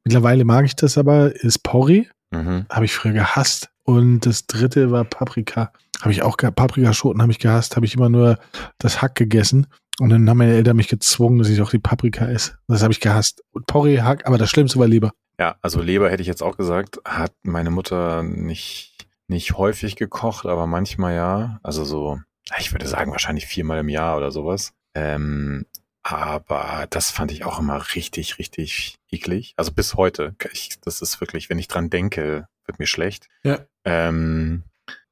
[0.04, 2.06] mittlerweile mag ich das aber, ist Porree.
[2.30, 2.66] Mhm.
[2.70, 3.70] Habe ich früher gehasst.
[3.84, 5.72] Und das dritte war Paprika.
[6.00, 8.38] Habe ich auch, Paprikaschoten habe ich gehasst, habe ich immer nur
[8.78, 9.66] das Hack gegessen.
[9.98, 12.58] Und dann haben meine Eltern mich gezwungen, dass ich auch die Paprika esse.
[12.68, 13.42] Das habe ich gehasst.
[13.50, 15.12] Und Porree, Hack, aber das Schlimmste war Leber.
[15.40, 20.46] Ja, also Leber hätte ich jetzt auch gesagt, hat meine Mutter nicht, nicht häufig gekocht,
[20.46, 21.58] aber manchmal ja.
[21.62, 22.20] Also so,
[22.58, 24.72] ich würde sagen, wahrscheinlich viermal im Jahr oder sowas.
[24.94, 25.66] Ähm,
[26.02, 29.54] aber das fand ich auch immer richtig, richtig eklig.
[29.56, 30.34] Also bis heute.
[30.52, 33.28] Ich, das ist wirklich, wenn ich dran denke, wird mir schlecht.
[33.42, 33.60] Ja.
[33.84, 34.62] Ähm,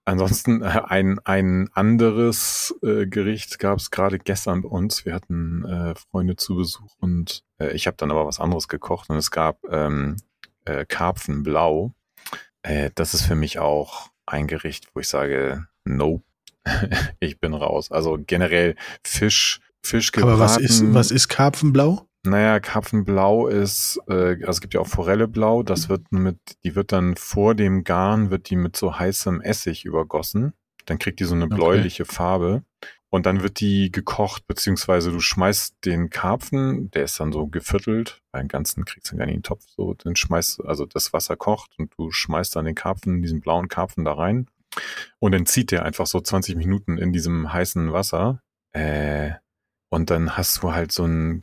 [0.07, 5.05] ansonsten äh, ein, ein anderes äh, Gericht gab es gerade gestern bei uns.
[5.05, 9.11] Wir hatten äh, Freunde zu Besuch und äh, ich habe dann aber was anderes gekocht
[9.11, 10.16] und es gab ähm,
[10.64, 11.92] äh, Karpfenblau.
[12.62, 16.25] Äh, das ist für mich auch ein Gericht, wo ich sage, nope,
[17.21, 17.90] ich bin raus.
[17.90, 20.35] Also generell Fisch, Fisch gebraten.
[20.35, 22.09] Aber was ist, was ist Karpfenblau?
[22.27, 26.93] Naja, Karpfenblau ist, äh, also es gibt ja auch Forelleblau, das wird mit, die wird
[26.93, 30.53] dann vor dem Garn, wird die mit so heißem Essig übergossen.
[30.85, 32.15] Dann kriegt die so eine bläuliche okay.
[32.15, 32.65] Farbe.
[33.09, 38.21] Und dann wird die gekocht, beziehungsweise du schmeißt den Karpfen, der ist dann so geviertelt,
[38.33, 41.37] beim Ganzen kriegst du gar nicht in den Topf, so, dann schmeißt, also das Wasser
[41.37, 44.49] kocht und du schmeißt dann den Karpfen, diesen blauen Karpfen da rein.
[45.19, 48.43] Und dann zieht der einfach so 20 Minuten in diesem heißen Wasser.
[48.73, 49.33] Äh,
[49.89, 51.41] und dann hast du halt so einen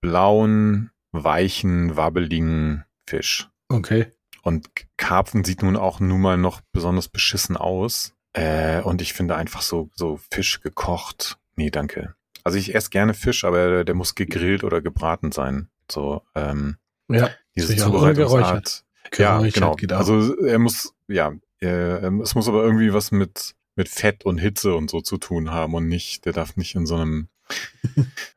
[0.00, 3.48] blauen, weichen, wabbeligen Fisch.
[3.68, 4.12] Okay.
[4.42, 8.14] Und Karpfen sieht nun auch nun mal noch besonders beschissen aus.
[8.32, 11.38] Äh, und ich finde einfach so, so Fisch gekocht.
[11.56, 12.14] Nee, danke.
[12.44, 15.68] Also ich esse gerne Fisch, aber der muss gegrillt oder gebraten sein.
[15.90, 16.76] So, ähm,
[17.08, 18.84] ja, diese Zubereitungsart.
[19.16, 19.74] Ja, genau.
[19.90, 24.74] Also er muss, ja, äh, es muss aber irgendwie was mit, mit Fett und Hitze
[24.74, 27.28] und so zu tun haben und nicht, der darf nicht in so einem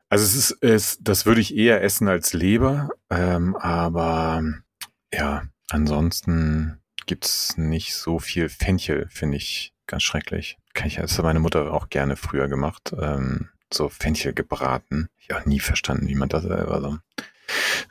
[0.08, 4.42] also es ist, es, das würde ich eher essen als Leber, ähm, aber
[5.12, 10.58] ja, ansonsten gibt's nicht so viel Fenchel, finde ich ganz schrecklich.
[10.74, 12.94] Kann ich, das hat meine Mutter auch gerne früher gemacht.
[12.98, 15.08] Ähm, so Fenchel gebraten.
[15.18, 16.98] Ich habe nie verstanden, wie man das selber so.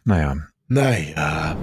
[0.03, 0.37] Naja.
[0.67, 1.57] Naja.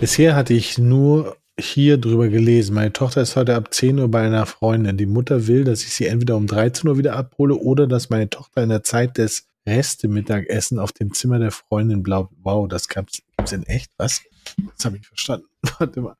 [0.00, 2.74] Bisher hatte ich nur hier drüber gelesen.
[2.74, 4.96] Meine Tochter ist heute ab 10 Uhr bei einer Freundin.
[4.96, 8.30] Die Mutter will, dass ich sie entweder um 13 Uhr wieder abhole oder dass meine
[8.30, 12.30] Tochter in der Zeit des Reste-Mittagessen auf dem Zimmer der Freundin bleibt.
[12.42, 13.92] Wow, das gab's, gibt's in echt?
[13.96, 14.22] Was?
[14.76, 15.46] Das habe ich verstanden.
[15.78, 16.16] Warte mal.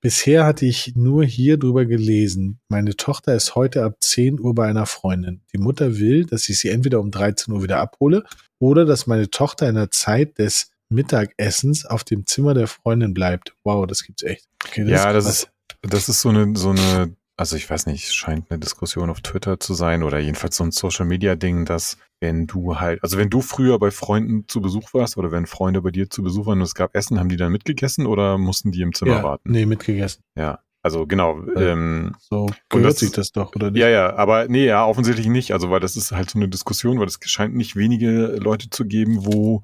[0.00, 2.58] Bisher hatte ich nur hier drüber gelesen.
[2.68, 5.42] Meine Tochter ist heute ab 10 Uhr bei einer Freundin.
[5.54, 8.24] Die Mutter will, dass ich sie entweder um 13 Uhr wieder abhole
[8.58, 13.54] oder dass meine Tochter in der Zeit des Mittagessens auf dem Zimmer der Freundin bleibt.
[13.64, 14.46] Wow, das gibt's echt.
[14.64, 15.50] Okay, das ja, ist das ist,
[15.82, 19.58] das ist so eine, so eine, also ich weiß nicht, scheint eine Diskussion auf Twitter
[19.58, 23.30] zu sein oder jedenfalls so ein Social Media Ding, dass wenn du halt, also wenn
[23.30, 26.58] du früher bei Freunden zu Besuch warst oder wenn Freunde bei dir zu Besuch waren
[26.58, 29.50] und es gab Essen, haben die dann mitgegessen oder mussten die im Zimmer ja, warten?
[29.50, 30.22] Nee, mitgegessen.
[30.36, 30.60] Ja.
[30.84, 31.40] Also genau.
[31.56, 33.80] Ähm, so gehört das, sich das doch, oder nicht?
[33.80, 35.52] Ja, ja, aber nee, ja, offensichtlich nicht.
[35.52, 38.84] Also weil das ist halt so eine Diskussion, weil es scheint nicht wenige Leute zu
[38.84, 39.62] geben, wo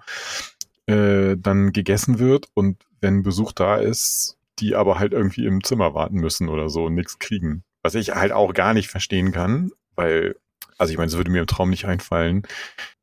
[0.89, 5.95] äh, dann gegessen wird und wenn Besuch da ist, die aber halt irgendwie im Zimmer
[5.95, 7.63] warten müssen oder so und nichts kriegen.
[7.83, 10.37] Was ich halt auch gar nicht verstehen kann, weil,
[10.79, 12.43] also ich meine, es würde mir im Traum nicht einfallen,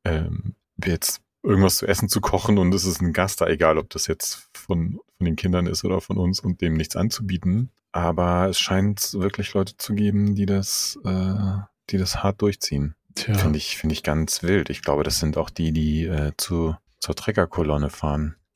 [0.04, 3.89] ähm, jetzt irgendwas zu essen zu kochen und es ist ein Gast da, egal ob
[3.91, 7.69] das jetzt von, von den Kindern ist oder von uns und dem nichts anzubieten.
[7.91, 11.60] Aber es scheint wirklich Leute zu geben, die das, äh,
[11.91, 12.95] die das hart durchziehen.
[13.38, 14.69] Finde ich, finde ich ganz wild.
[14.69, 18.36] Ich glaube, das sind auch die, die äh, zu zur Treckerkolonne fahren.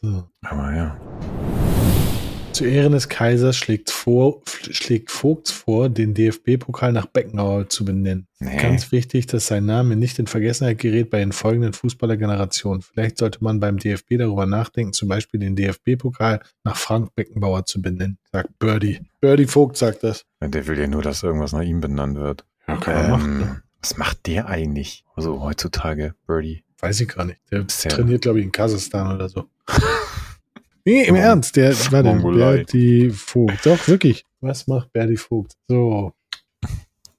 [0.00, 0.28] so.
[0.42, 0.96] Aber ja.
[2.52, 8.26] Zu Ehren des Kaisers schlägt, vor, schlägt Vogts vor, den DFB-Pokal nach Beckenauer zu benennen.
[8.40, 8.56] Nee.
[8.56, 12.82] Ganz wichtig, dass sein Name nicht in Vergessenheit gerät bei den folgenden Fußballergenerationen.
[12.82, 17.80] Vielleicht sollte man beim DFB darüber nachdenken, zum Beispiel den DFB-Pokal nach Frank Beckenbauer zu
[17.80, 19.02] benennen, sagt Birdie.
[19.20, 20.24] Birdie Vogt sagt das.
[20.40, 22.44] Der will ja nur, dass irgendwas nach ihm benannt wird.
[22.66, 23.38] Man ähm.
[23.38, 23.62] Ne?
[23.80, 25.04] Was macht der eigentlich?
[25.14, 26.64] Also heutzutage, Birdie.
[26.80, 27.40] Weiß ich gar nicht.
[27.50, 29.48] Der Sehr trainiert, glaube ich, in Kasachstan oder so.
[30.84, 31.56] nee, im Ernst.
[31.56, 33.66] Der, warte, Berti Vogt.
[33.66, 34.24] Doch, wirklich.
[34.40, 35.52] Was macht Berti Vogt?
[35.66, 36.12] So.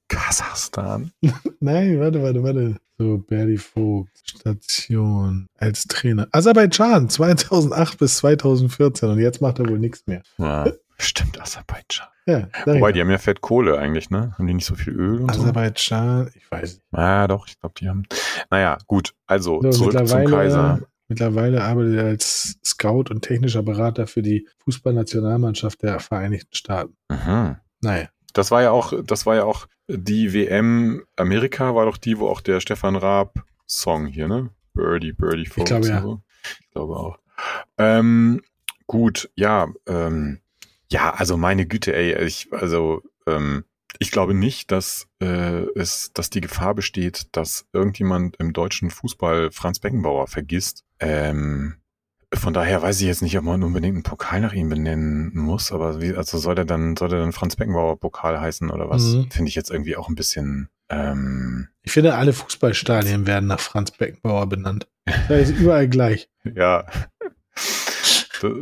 [0.07, 1.11] Kasachstan.
[1.59, 2.75] Nein, warte, warte, warte.
[2.97, 6.27] So, Berti Vogt, Station als Trainer.
[6.31, 10.21] Aserbaidschan, 2008 bis 2014 und jetzt macht er wohl nichts mehr.
[10.37, 12.07] Ja, stimmt, Aserbaidschan.
[12.29, 14.33] Ja, Wobei, die haben ja Fettkohle eigentlich, ne?
[14.37, 16.31] Haben die nicht so viel Öl und Aserbaidschan, so?
[16.35, 16.83] ich weiß nicht.
[16.91, 18.03] Ja, doch, ich glaube, die haben.
[18.49, 20.81] Naja, gut, also so, zurück zum Kaiser.
[21.07, 26.95] Mittlerweile arbeitet er als Scout und technischer Berater für die Fußballnationalmannschaft der Vereinigten Staaten.
[27.09, 27.55] Mhm.
[27.81, 28.09] Naja.
[28.33, 32.27] Das war ja auch, das war ja auch die WM Amerika, war doch die, wo
[32.27, 34.51] auch der Stefan Raab Song hier, ne?
[34.73, 35.71] Birdie, Birdie Folks.
[35.71, 36.01] Ich glaube, ja.
[36.01, 36.21] So.
[36.61, 37.17] Ich glaube auch.
[37.79, 38.41] Ähm,
[38.85, 40.41] gut, ja, ähm,
[40.91, 43.63] ja, also meine Güte, ey, ich, also ähm,
[43.97, 49.51] ich glaube nicht, dass äh, es, dass die Gefahr besteht, dass irgendjemand im deutschen Fußball
[49.51, 50.83] Franz Beckenbauer vergisst.
[50.99, 51.75] Ähm,
[52.33, 55.71] von daher weiß ich jetzt nicht, ob man unbedingt einen Pokal nach ihm benennen muss,
[55.71, 59.03] aber wie, also soll der dann, soll der dann Franz Beckenbauer Pokal heißen oder was?
[59.03, 59.31] Mhm.
[59.31, 63.91] Finde ich jetzt irgendwie auch ein bisschen, ähm, Ich finde, alle Fußballstadien werden nach Franz
[63.91, 64.87] Beckenbauer benannt.
[65.27, 66.29] Da ist überall gleich.
[66.55, 66.85] Ja.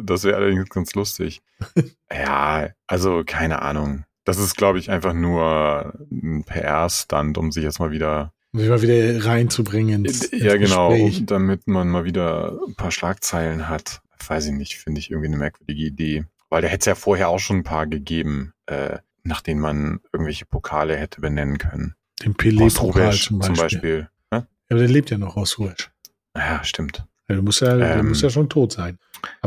[0.03, 1.41] Das wäre allerdings ganz lustig.
[2.09, 4.05] Ja, also keine Ahnung.
[4.23, 8.31] Das ist, glaube ich, einfach nur ein PR-Stand, um sich jetzt mal wieder.
[8.53, 10.05] Um sich mal wieder reinzubringen.
[10.05, 11.25] Ins, ins ja, genau, Gespräch.
[11.25, 14.01] damit man mal wieder ein paar Schlagzeilen hat.
[14.25, 16.25] Weiß ich nicht, finde ich irgendwie eine merkwürdige Idee.
[16.49, 19.99] Weil der hätte es ja vorher auch schon ein paar gegeben, äh, nach denen man
[20.13, 21.95] irgendwelche Pokale hätte benennen können.
[22.23, 23.55] Den Pelé-Pokal zum Beispiel.
[23.55, 24.09] Zum Beispiel.
[24.31, 24.39] Ja?
[24.39, 25.91] ja, aber der lebt ja noch aus Ruhesch.
[26.35, 27.05] Ja, stimmt.
[27.29, 28.97] Ja, du musst ja, ähm, der muss ja schon tot sein.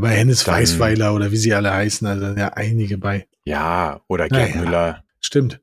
[0.01, 3.27] Aber Hennes dann, Weißweiler oder wie sie alle heißen, also sind ja einige bei.
[3.45, 5.05] Ja, oder Gerd naja, Müller.
[5.21, 5.61] Stimmt.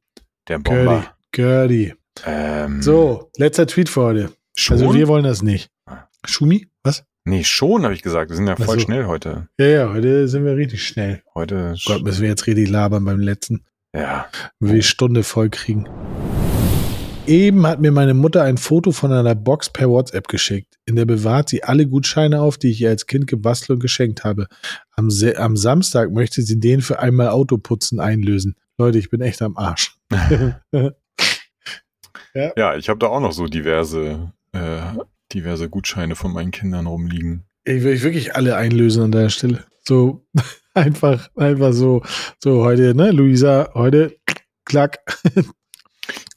[0.48, 1.16] Der Bomber.
[1.32, 1.96] Gerdi.
[2.24, 4.32] Ähm, so, letzter Tweet für heute.
[4.56, 4.78] Schon?
[4.78, 5.72] Also wir wollen das nicht.
[5.88, 6.08] Ah.
[6.24, 6.68] Schumi?
[6.84, 7.04] Was?
[7.26, 8.30] Nee, schon, habe ich gesagt.
[8.30, 8.86] Wir sind ja voll so.
[8.86, 9.48] schnell heute.
[9.58, 11.24] Ja, ja, heute sind wir richtig schnell.
[11.34, 11.74] Heute.
[11.88, 13.66] Gott, müssen wir jetzt richtig labern beim letzten.
[13.96, 14.28] Ja.
[14.60, 15.90] Wir die Stunde voll kriegen.
[17.28, 20.80] Eben hat mir meine Mutter ein Foto von einer Box per WhatsApp geschickt.
[20.86, 24.24] In der bewahrt sie alle Gutscheine auf, die ich ihr als Kind gebastelt und geschenkt
[24.24, 24.48] habe.
[24.92, 28.56] Am, am Samstag möchte sie den für einmal Autoputzen einlösen.
[28.78, 29.98] Leute, ich bin echt am Arsch.
[30.72, 30.94] ja.
[32.34, 32.76] ja.
[32.78, 34.80] ich habe da auch noch so diverse, äh,
[35.34, 37.44] diverse Gutscheine von meinen Kindern rumliegen.
[37.66, 39.66] Ich will wirklich alle einlösen an der Stelle.
[39.84, 40.26] So
[40.74, 42.04] einfach, einfach so,
[42.42, 44.16] so heute, ne, Luisa, heute,
[44.64, 45.00] klack,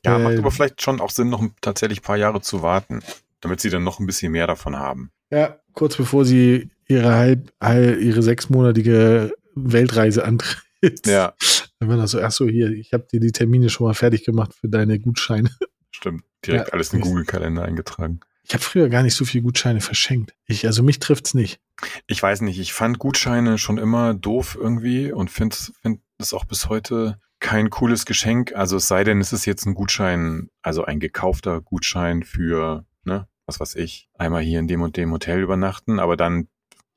[0.04, 3.00] ja, macht äh, aber vielleicht schon auch Sinn, noch tatsächlich ein paar Jahre zu warten,
[3.40, 5.10] damit sie dann noch ein bisschen mehr davon haben.
[5.30, 11.06] Ja, kurz bevor sie ihre halb, halb ihre sechsmonatige Weltreise antritt.
[11.06, 11.34] Ja.
[11.78, 14.24] Dann war das so, ach so, hier, ich habe dir die Termine schon mal fertig
[14.24, 15.50] gemacht für deine Gutscheine.
[15.90, 18.20] Stimmt, direkt ja, alles in den Google-Kalender eingetragen.
[18.42, 20.34] Ich habe früher gar nicht so viel Gutscheine verschenkt.
[20.46, 21.60] Ich, also mich trifft's nicht.
[22.06, 26.44] Ich weiß nicht, ich fand Gutscheine schon immer doof irgendwie und finde find es auch
[26.44, 28.52] bis heute kein cooles Geschenk.
[28.54, 33.26] Also es sei denn, es ist jetzt ein Gutschein, also ein gekaufter Gutschein für, ne,
[33.46, 36.48] was weiß ich, einmal hier in dem und dem Hotel übernachten, aber dann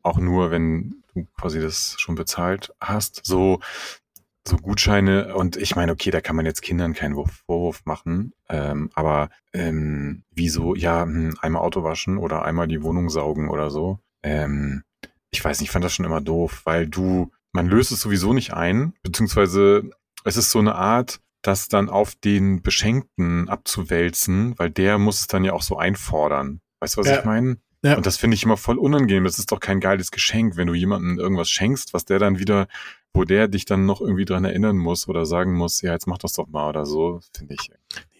[0.04, 3.22] auch nur, wenn du quasi das schon bezahlt hast.
[3.26, 3.60] So,
[4.46, 8.90] so Gutscheine und ich meine, okay, da kann man jetzt Kindern keinen Vorwurf machen, ähm,
[8.94, 14.00] aber ähm, wieso, ja, hm, einmal Auto waschen oder einmal die Wohnung saugen oder so.
[14.22, 14.84] Ähm,
[15.32, 18.34] ich weiß nicht, ich fand das schon immer doof, weil du, man löst es sowieso
[18.34, 19.90] nicht ein, beziehungsweise
[20.24, 25.28] es ist so eine Art, das dann auf den Beschenkten abzuwälzen, weil der muss es
[25.28, 26.62] dann ja auch so einfordern.
[26.80, 27.20] Weißt du, was ja.
[27.20, 27.58] ich meine?
[27.84, 27.98] Ja.
[27.98, 29.26] Und das finde ich immer voll unangenehm.
[29.26, 32.68] Das ist doch kein geiles Geschenk, wenn du jemandem irgendwas schenkst, was der dann wieder,
[33.14, 36.18] wo der dich dann noch irgendwie dran erinnern muss oder sagen muss, ja, jetzt mach
[36.18, 37.70] das doch mal oder so, finde ich.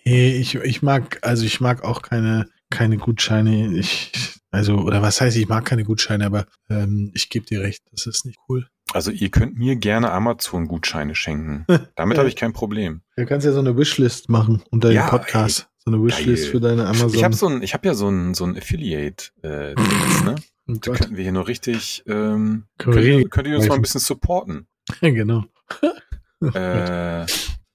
[0.06, 3.74] Nee, ich, ich mag, also ich mag auch keine, keine Gutscheine.
[3.78, 4.12] Ich,
[4.52, 8.06] also, oder was heißt, ich mag keine Gutscheine, aber ähm, ich gebe dir recht, das
[8.06, 8.68] ist nicht cool.
[8.94, 11.66] Also ihr könnt mir gerne Amazon-Gutscheine schenken.
[11.96, 13.02] Damit habe ich kein Problem.
[13.18, 15.68] Du kannst ja so eine Wishlist machen unter dem ja, Podcast.
[15.80, 16.52] So eine Wishlist geil.
[16.52, 17.14] für deine Amazon.
[17.16, 19.74] Ich habe so ein, ich habe ja so ein, so ein Affiliate, äh,
[20.24, 20.36] ne?
[20.68, 23.82] Oh da könnten wir hier nur richtig, ähm, könnt, ihr, könnt ihr uns mal ein
[23.82, 24.68] bisschen supporten.
[25.02, 25.44] Ja, genau.
[26.54, 27.26] äh, ja.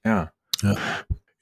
[0.03, 0.31] ja.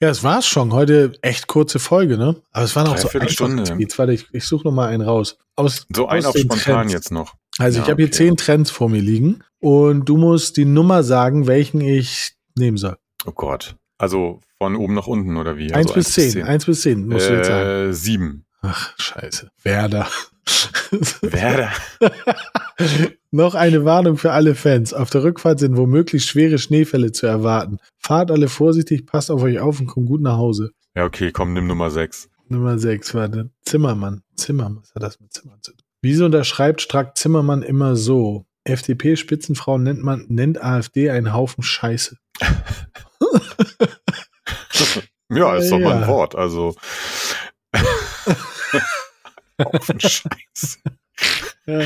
[0.00, 0.72] Ja, es war's schon.
[0.72, 2.36] Heute echt kurze Folge, ne?
[2.52, 3.64] Aber es waren auch so Stunde.
[3.64, 3.98] Tweets.
[3.98, 5.38] Warte, ich, ich suche noch mal einen raus.
[5.56, 6.92] Aus, so ein auf spontan Trends.
[6.92, 7.34] jetzt noch.
[7.58, 8.02] Also ja, ich habe okay.
[8.04, 12.76] hier zehn Trends vor mir liegen und du musst die Nummer sagen, welchen ich nehmen
[12.76, 12.96] soll.
[13.26, 13.76] Oh Gott.
[13.98, 15.72] Also von oben nach unten oder wie?
[15.72, 16.30] Eins, also bis, zehn.
[16.30, 16.42] zehn.
[16.44, 17.68] Eins bis zehn musst äh, du jetzt sagen.
[17.68, 18.44] Äh, sieben.
[18.62, 19.50] Ach, scheiße.
[19.62, 20.08] Werder.
[21.22, 21.70] Werder.
[23.30, 24.94] Noch eine Warnung für alle Fans.
[24.94, 27.78] Auf der Rückfahrt sind womöglich schwere Schneefälle zu erwarten.
[27.98, 30.70] Fahrt alle vorsichtig, passt auf euch auf und kommt gut nach Hause.
[30.94, 32.30] Ja, okay, komm, nimm Nummer 6.
[32.48, 33.50] Nummer 6, warte.
[33.62, 34.22] Zimmermann.
[34.36, 35.82] Zimmermann, was hat das mit Zimmermann zu tun?
[36.00, 38.46] Wieso unterschreibt Strack Zimmermann immer so?
[38.68, 42.16] FDP-Spitzenfrau nennt man, nennt AfD einen Haufen Scheiße.
[45.30, 46.74] ja, ist doch mal ein Wort, also.
[49.62, 50.78] Haufen Scheiße.
[51.68, 51.82] Ja.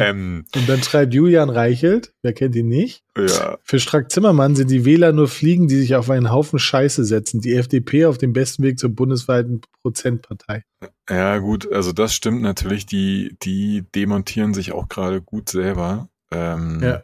[0.00, 3.02] Ähm, und dann schreibt Julian Reichelt, wer kennt ihn nicht?
[3.16, 3.58] Ja.
[3.62, 7.42] Für Strack Zimmermann sind die Wähler nur Fliegen, die sich auf einen Haufen Scheiße setzen.
[7.42, 10.64] Die FDP auf dem besten Weg zur bundesweiten Prozentpartei.
[11.10, 12.86] Ja, gut, also das stimmt natürlich.
[12.86, 16.08] Die, die demontieren sich auch gerade gut selber.
[16.30, 17.02] Ähm, ja.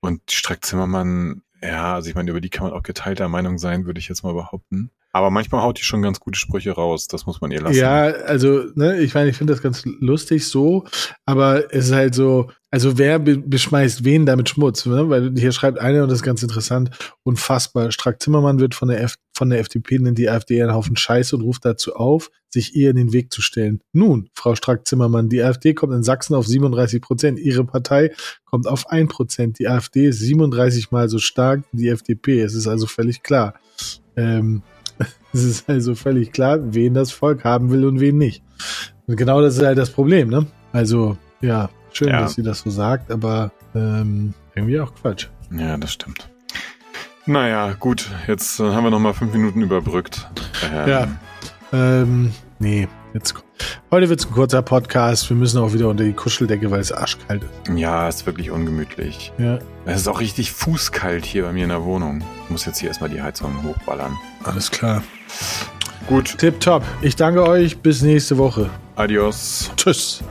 [0.00, 3.84] Und Strack Zimmermann, ja, also ich meine, über die kann man auch geteilter Meinung sein,
[3.84, 4.90] würde ich jetzt mal behaupten.
[5.12, 7.76] Aber manchmal haut die schon ganz gute Sprüche raus, das muss man ihr lassen.
[7.76, 10.84] Ja, also, ne, ich meine, ich finde das ganz lustig so,
[11.26, 15.08] aber es ist halt so, also wer be beschmeißt wen damit Schmutz, ne?
[15.10, 16.90] Weil hier schreibt einer, und das ist ganz interessant,
[17.24, 17.90] unfassbar.
[17.90, 21.34] Strack Zimmermann wird von der, F von der FDP nennt die AfD einen Haufen Scheiße
[21.34, 23.80] und ruft dazu auf, sich ihr in den Weg zu stellen.
[23.92, 28.12] Nun, Frau Strack Zimmermann, die AfD kommt in Sachsen auf 37 Prozent, ihre Partei
[28.44, 29.58] kommt auf ein Prozent.
[29.58, 32.40] Die AfD ist 37 mal so stark wie die FDP.
[32.42, 33.54] Es ist also völlig klar.
[34.16, 34.62] Ähm,
[35.32, 38.42] Es ist also völlig klar, wen das Volk haben will und wen nicht.
[39.06, 40.46] Und genau das ist halt das Problem, ne?
[40.72, 42.22] Also, ja, schön, Ja.
[42.22, 45.28] dass sie das so sagt, aber ähm, irgendwie auch Quatsch.
[45.56, 46.28] Ja, das stimmt.
[47.26, 50.28] Naja, gut, jetzt äh, haben wir noch mal fünf Minuten überbrückt.
[50.64, 51.08] Ähm, Ja.
[51.72, 53.34] Ähm, nee, jetzt.
[53.90, 55.28] Heute wird's ein kurzer Podcast.
[55.28, 57.76] Wir müssen auch wieder unter die Kuscheldecke, weil es arschkalt ist.
[57.78, 59.32] Ja, ist wirklich ungemütlich.
[59.38, 62.22] Ja, Es ist auch richtig fußkalt hier bei mir in der Wohnung.
[62.44, 64.16] Ich muss jetzt hier erstmal die Heizung hochballern.
[64.44, 65.02] alles klar.
[66.08, 66.82] Gut, Tipptopp.
[67.02, 67.78] Ich danke euch.
[67.78, 68.70] Bis nächste Woche.
[68.96, 69.70] adios.
[69.76, 70.22] Tschüss.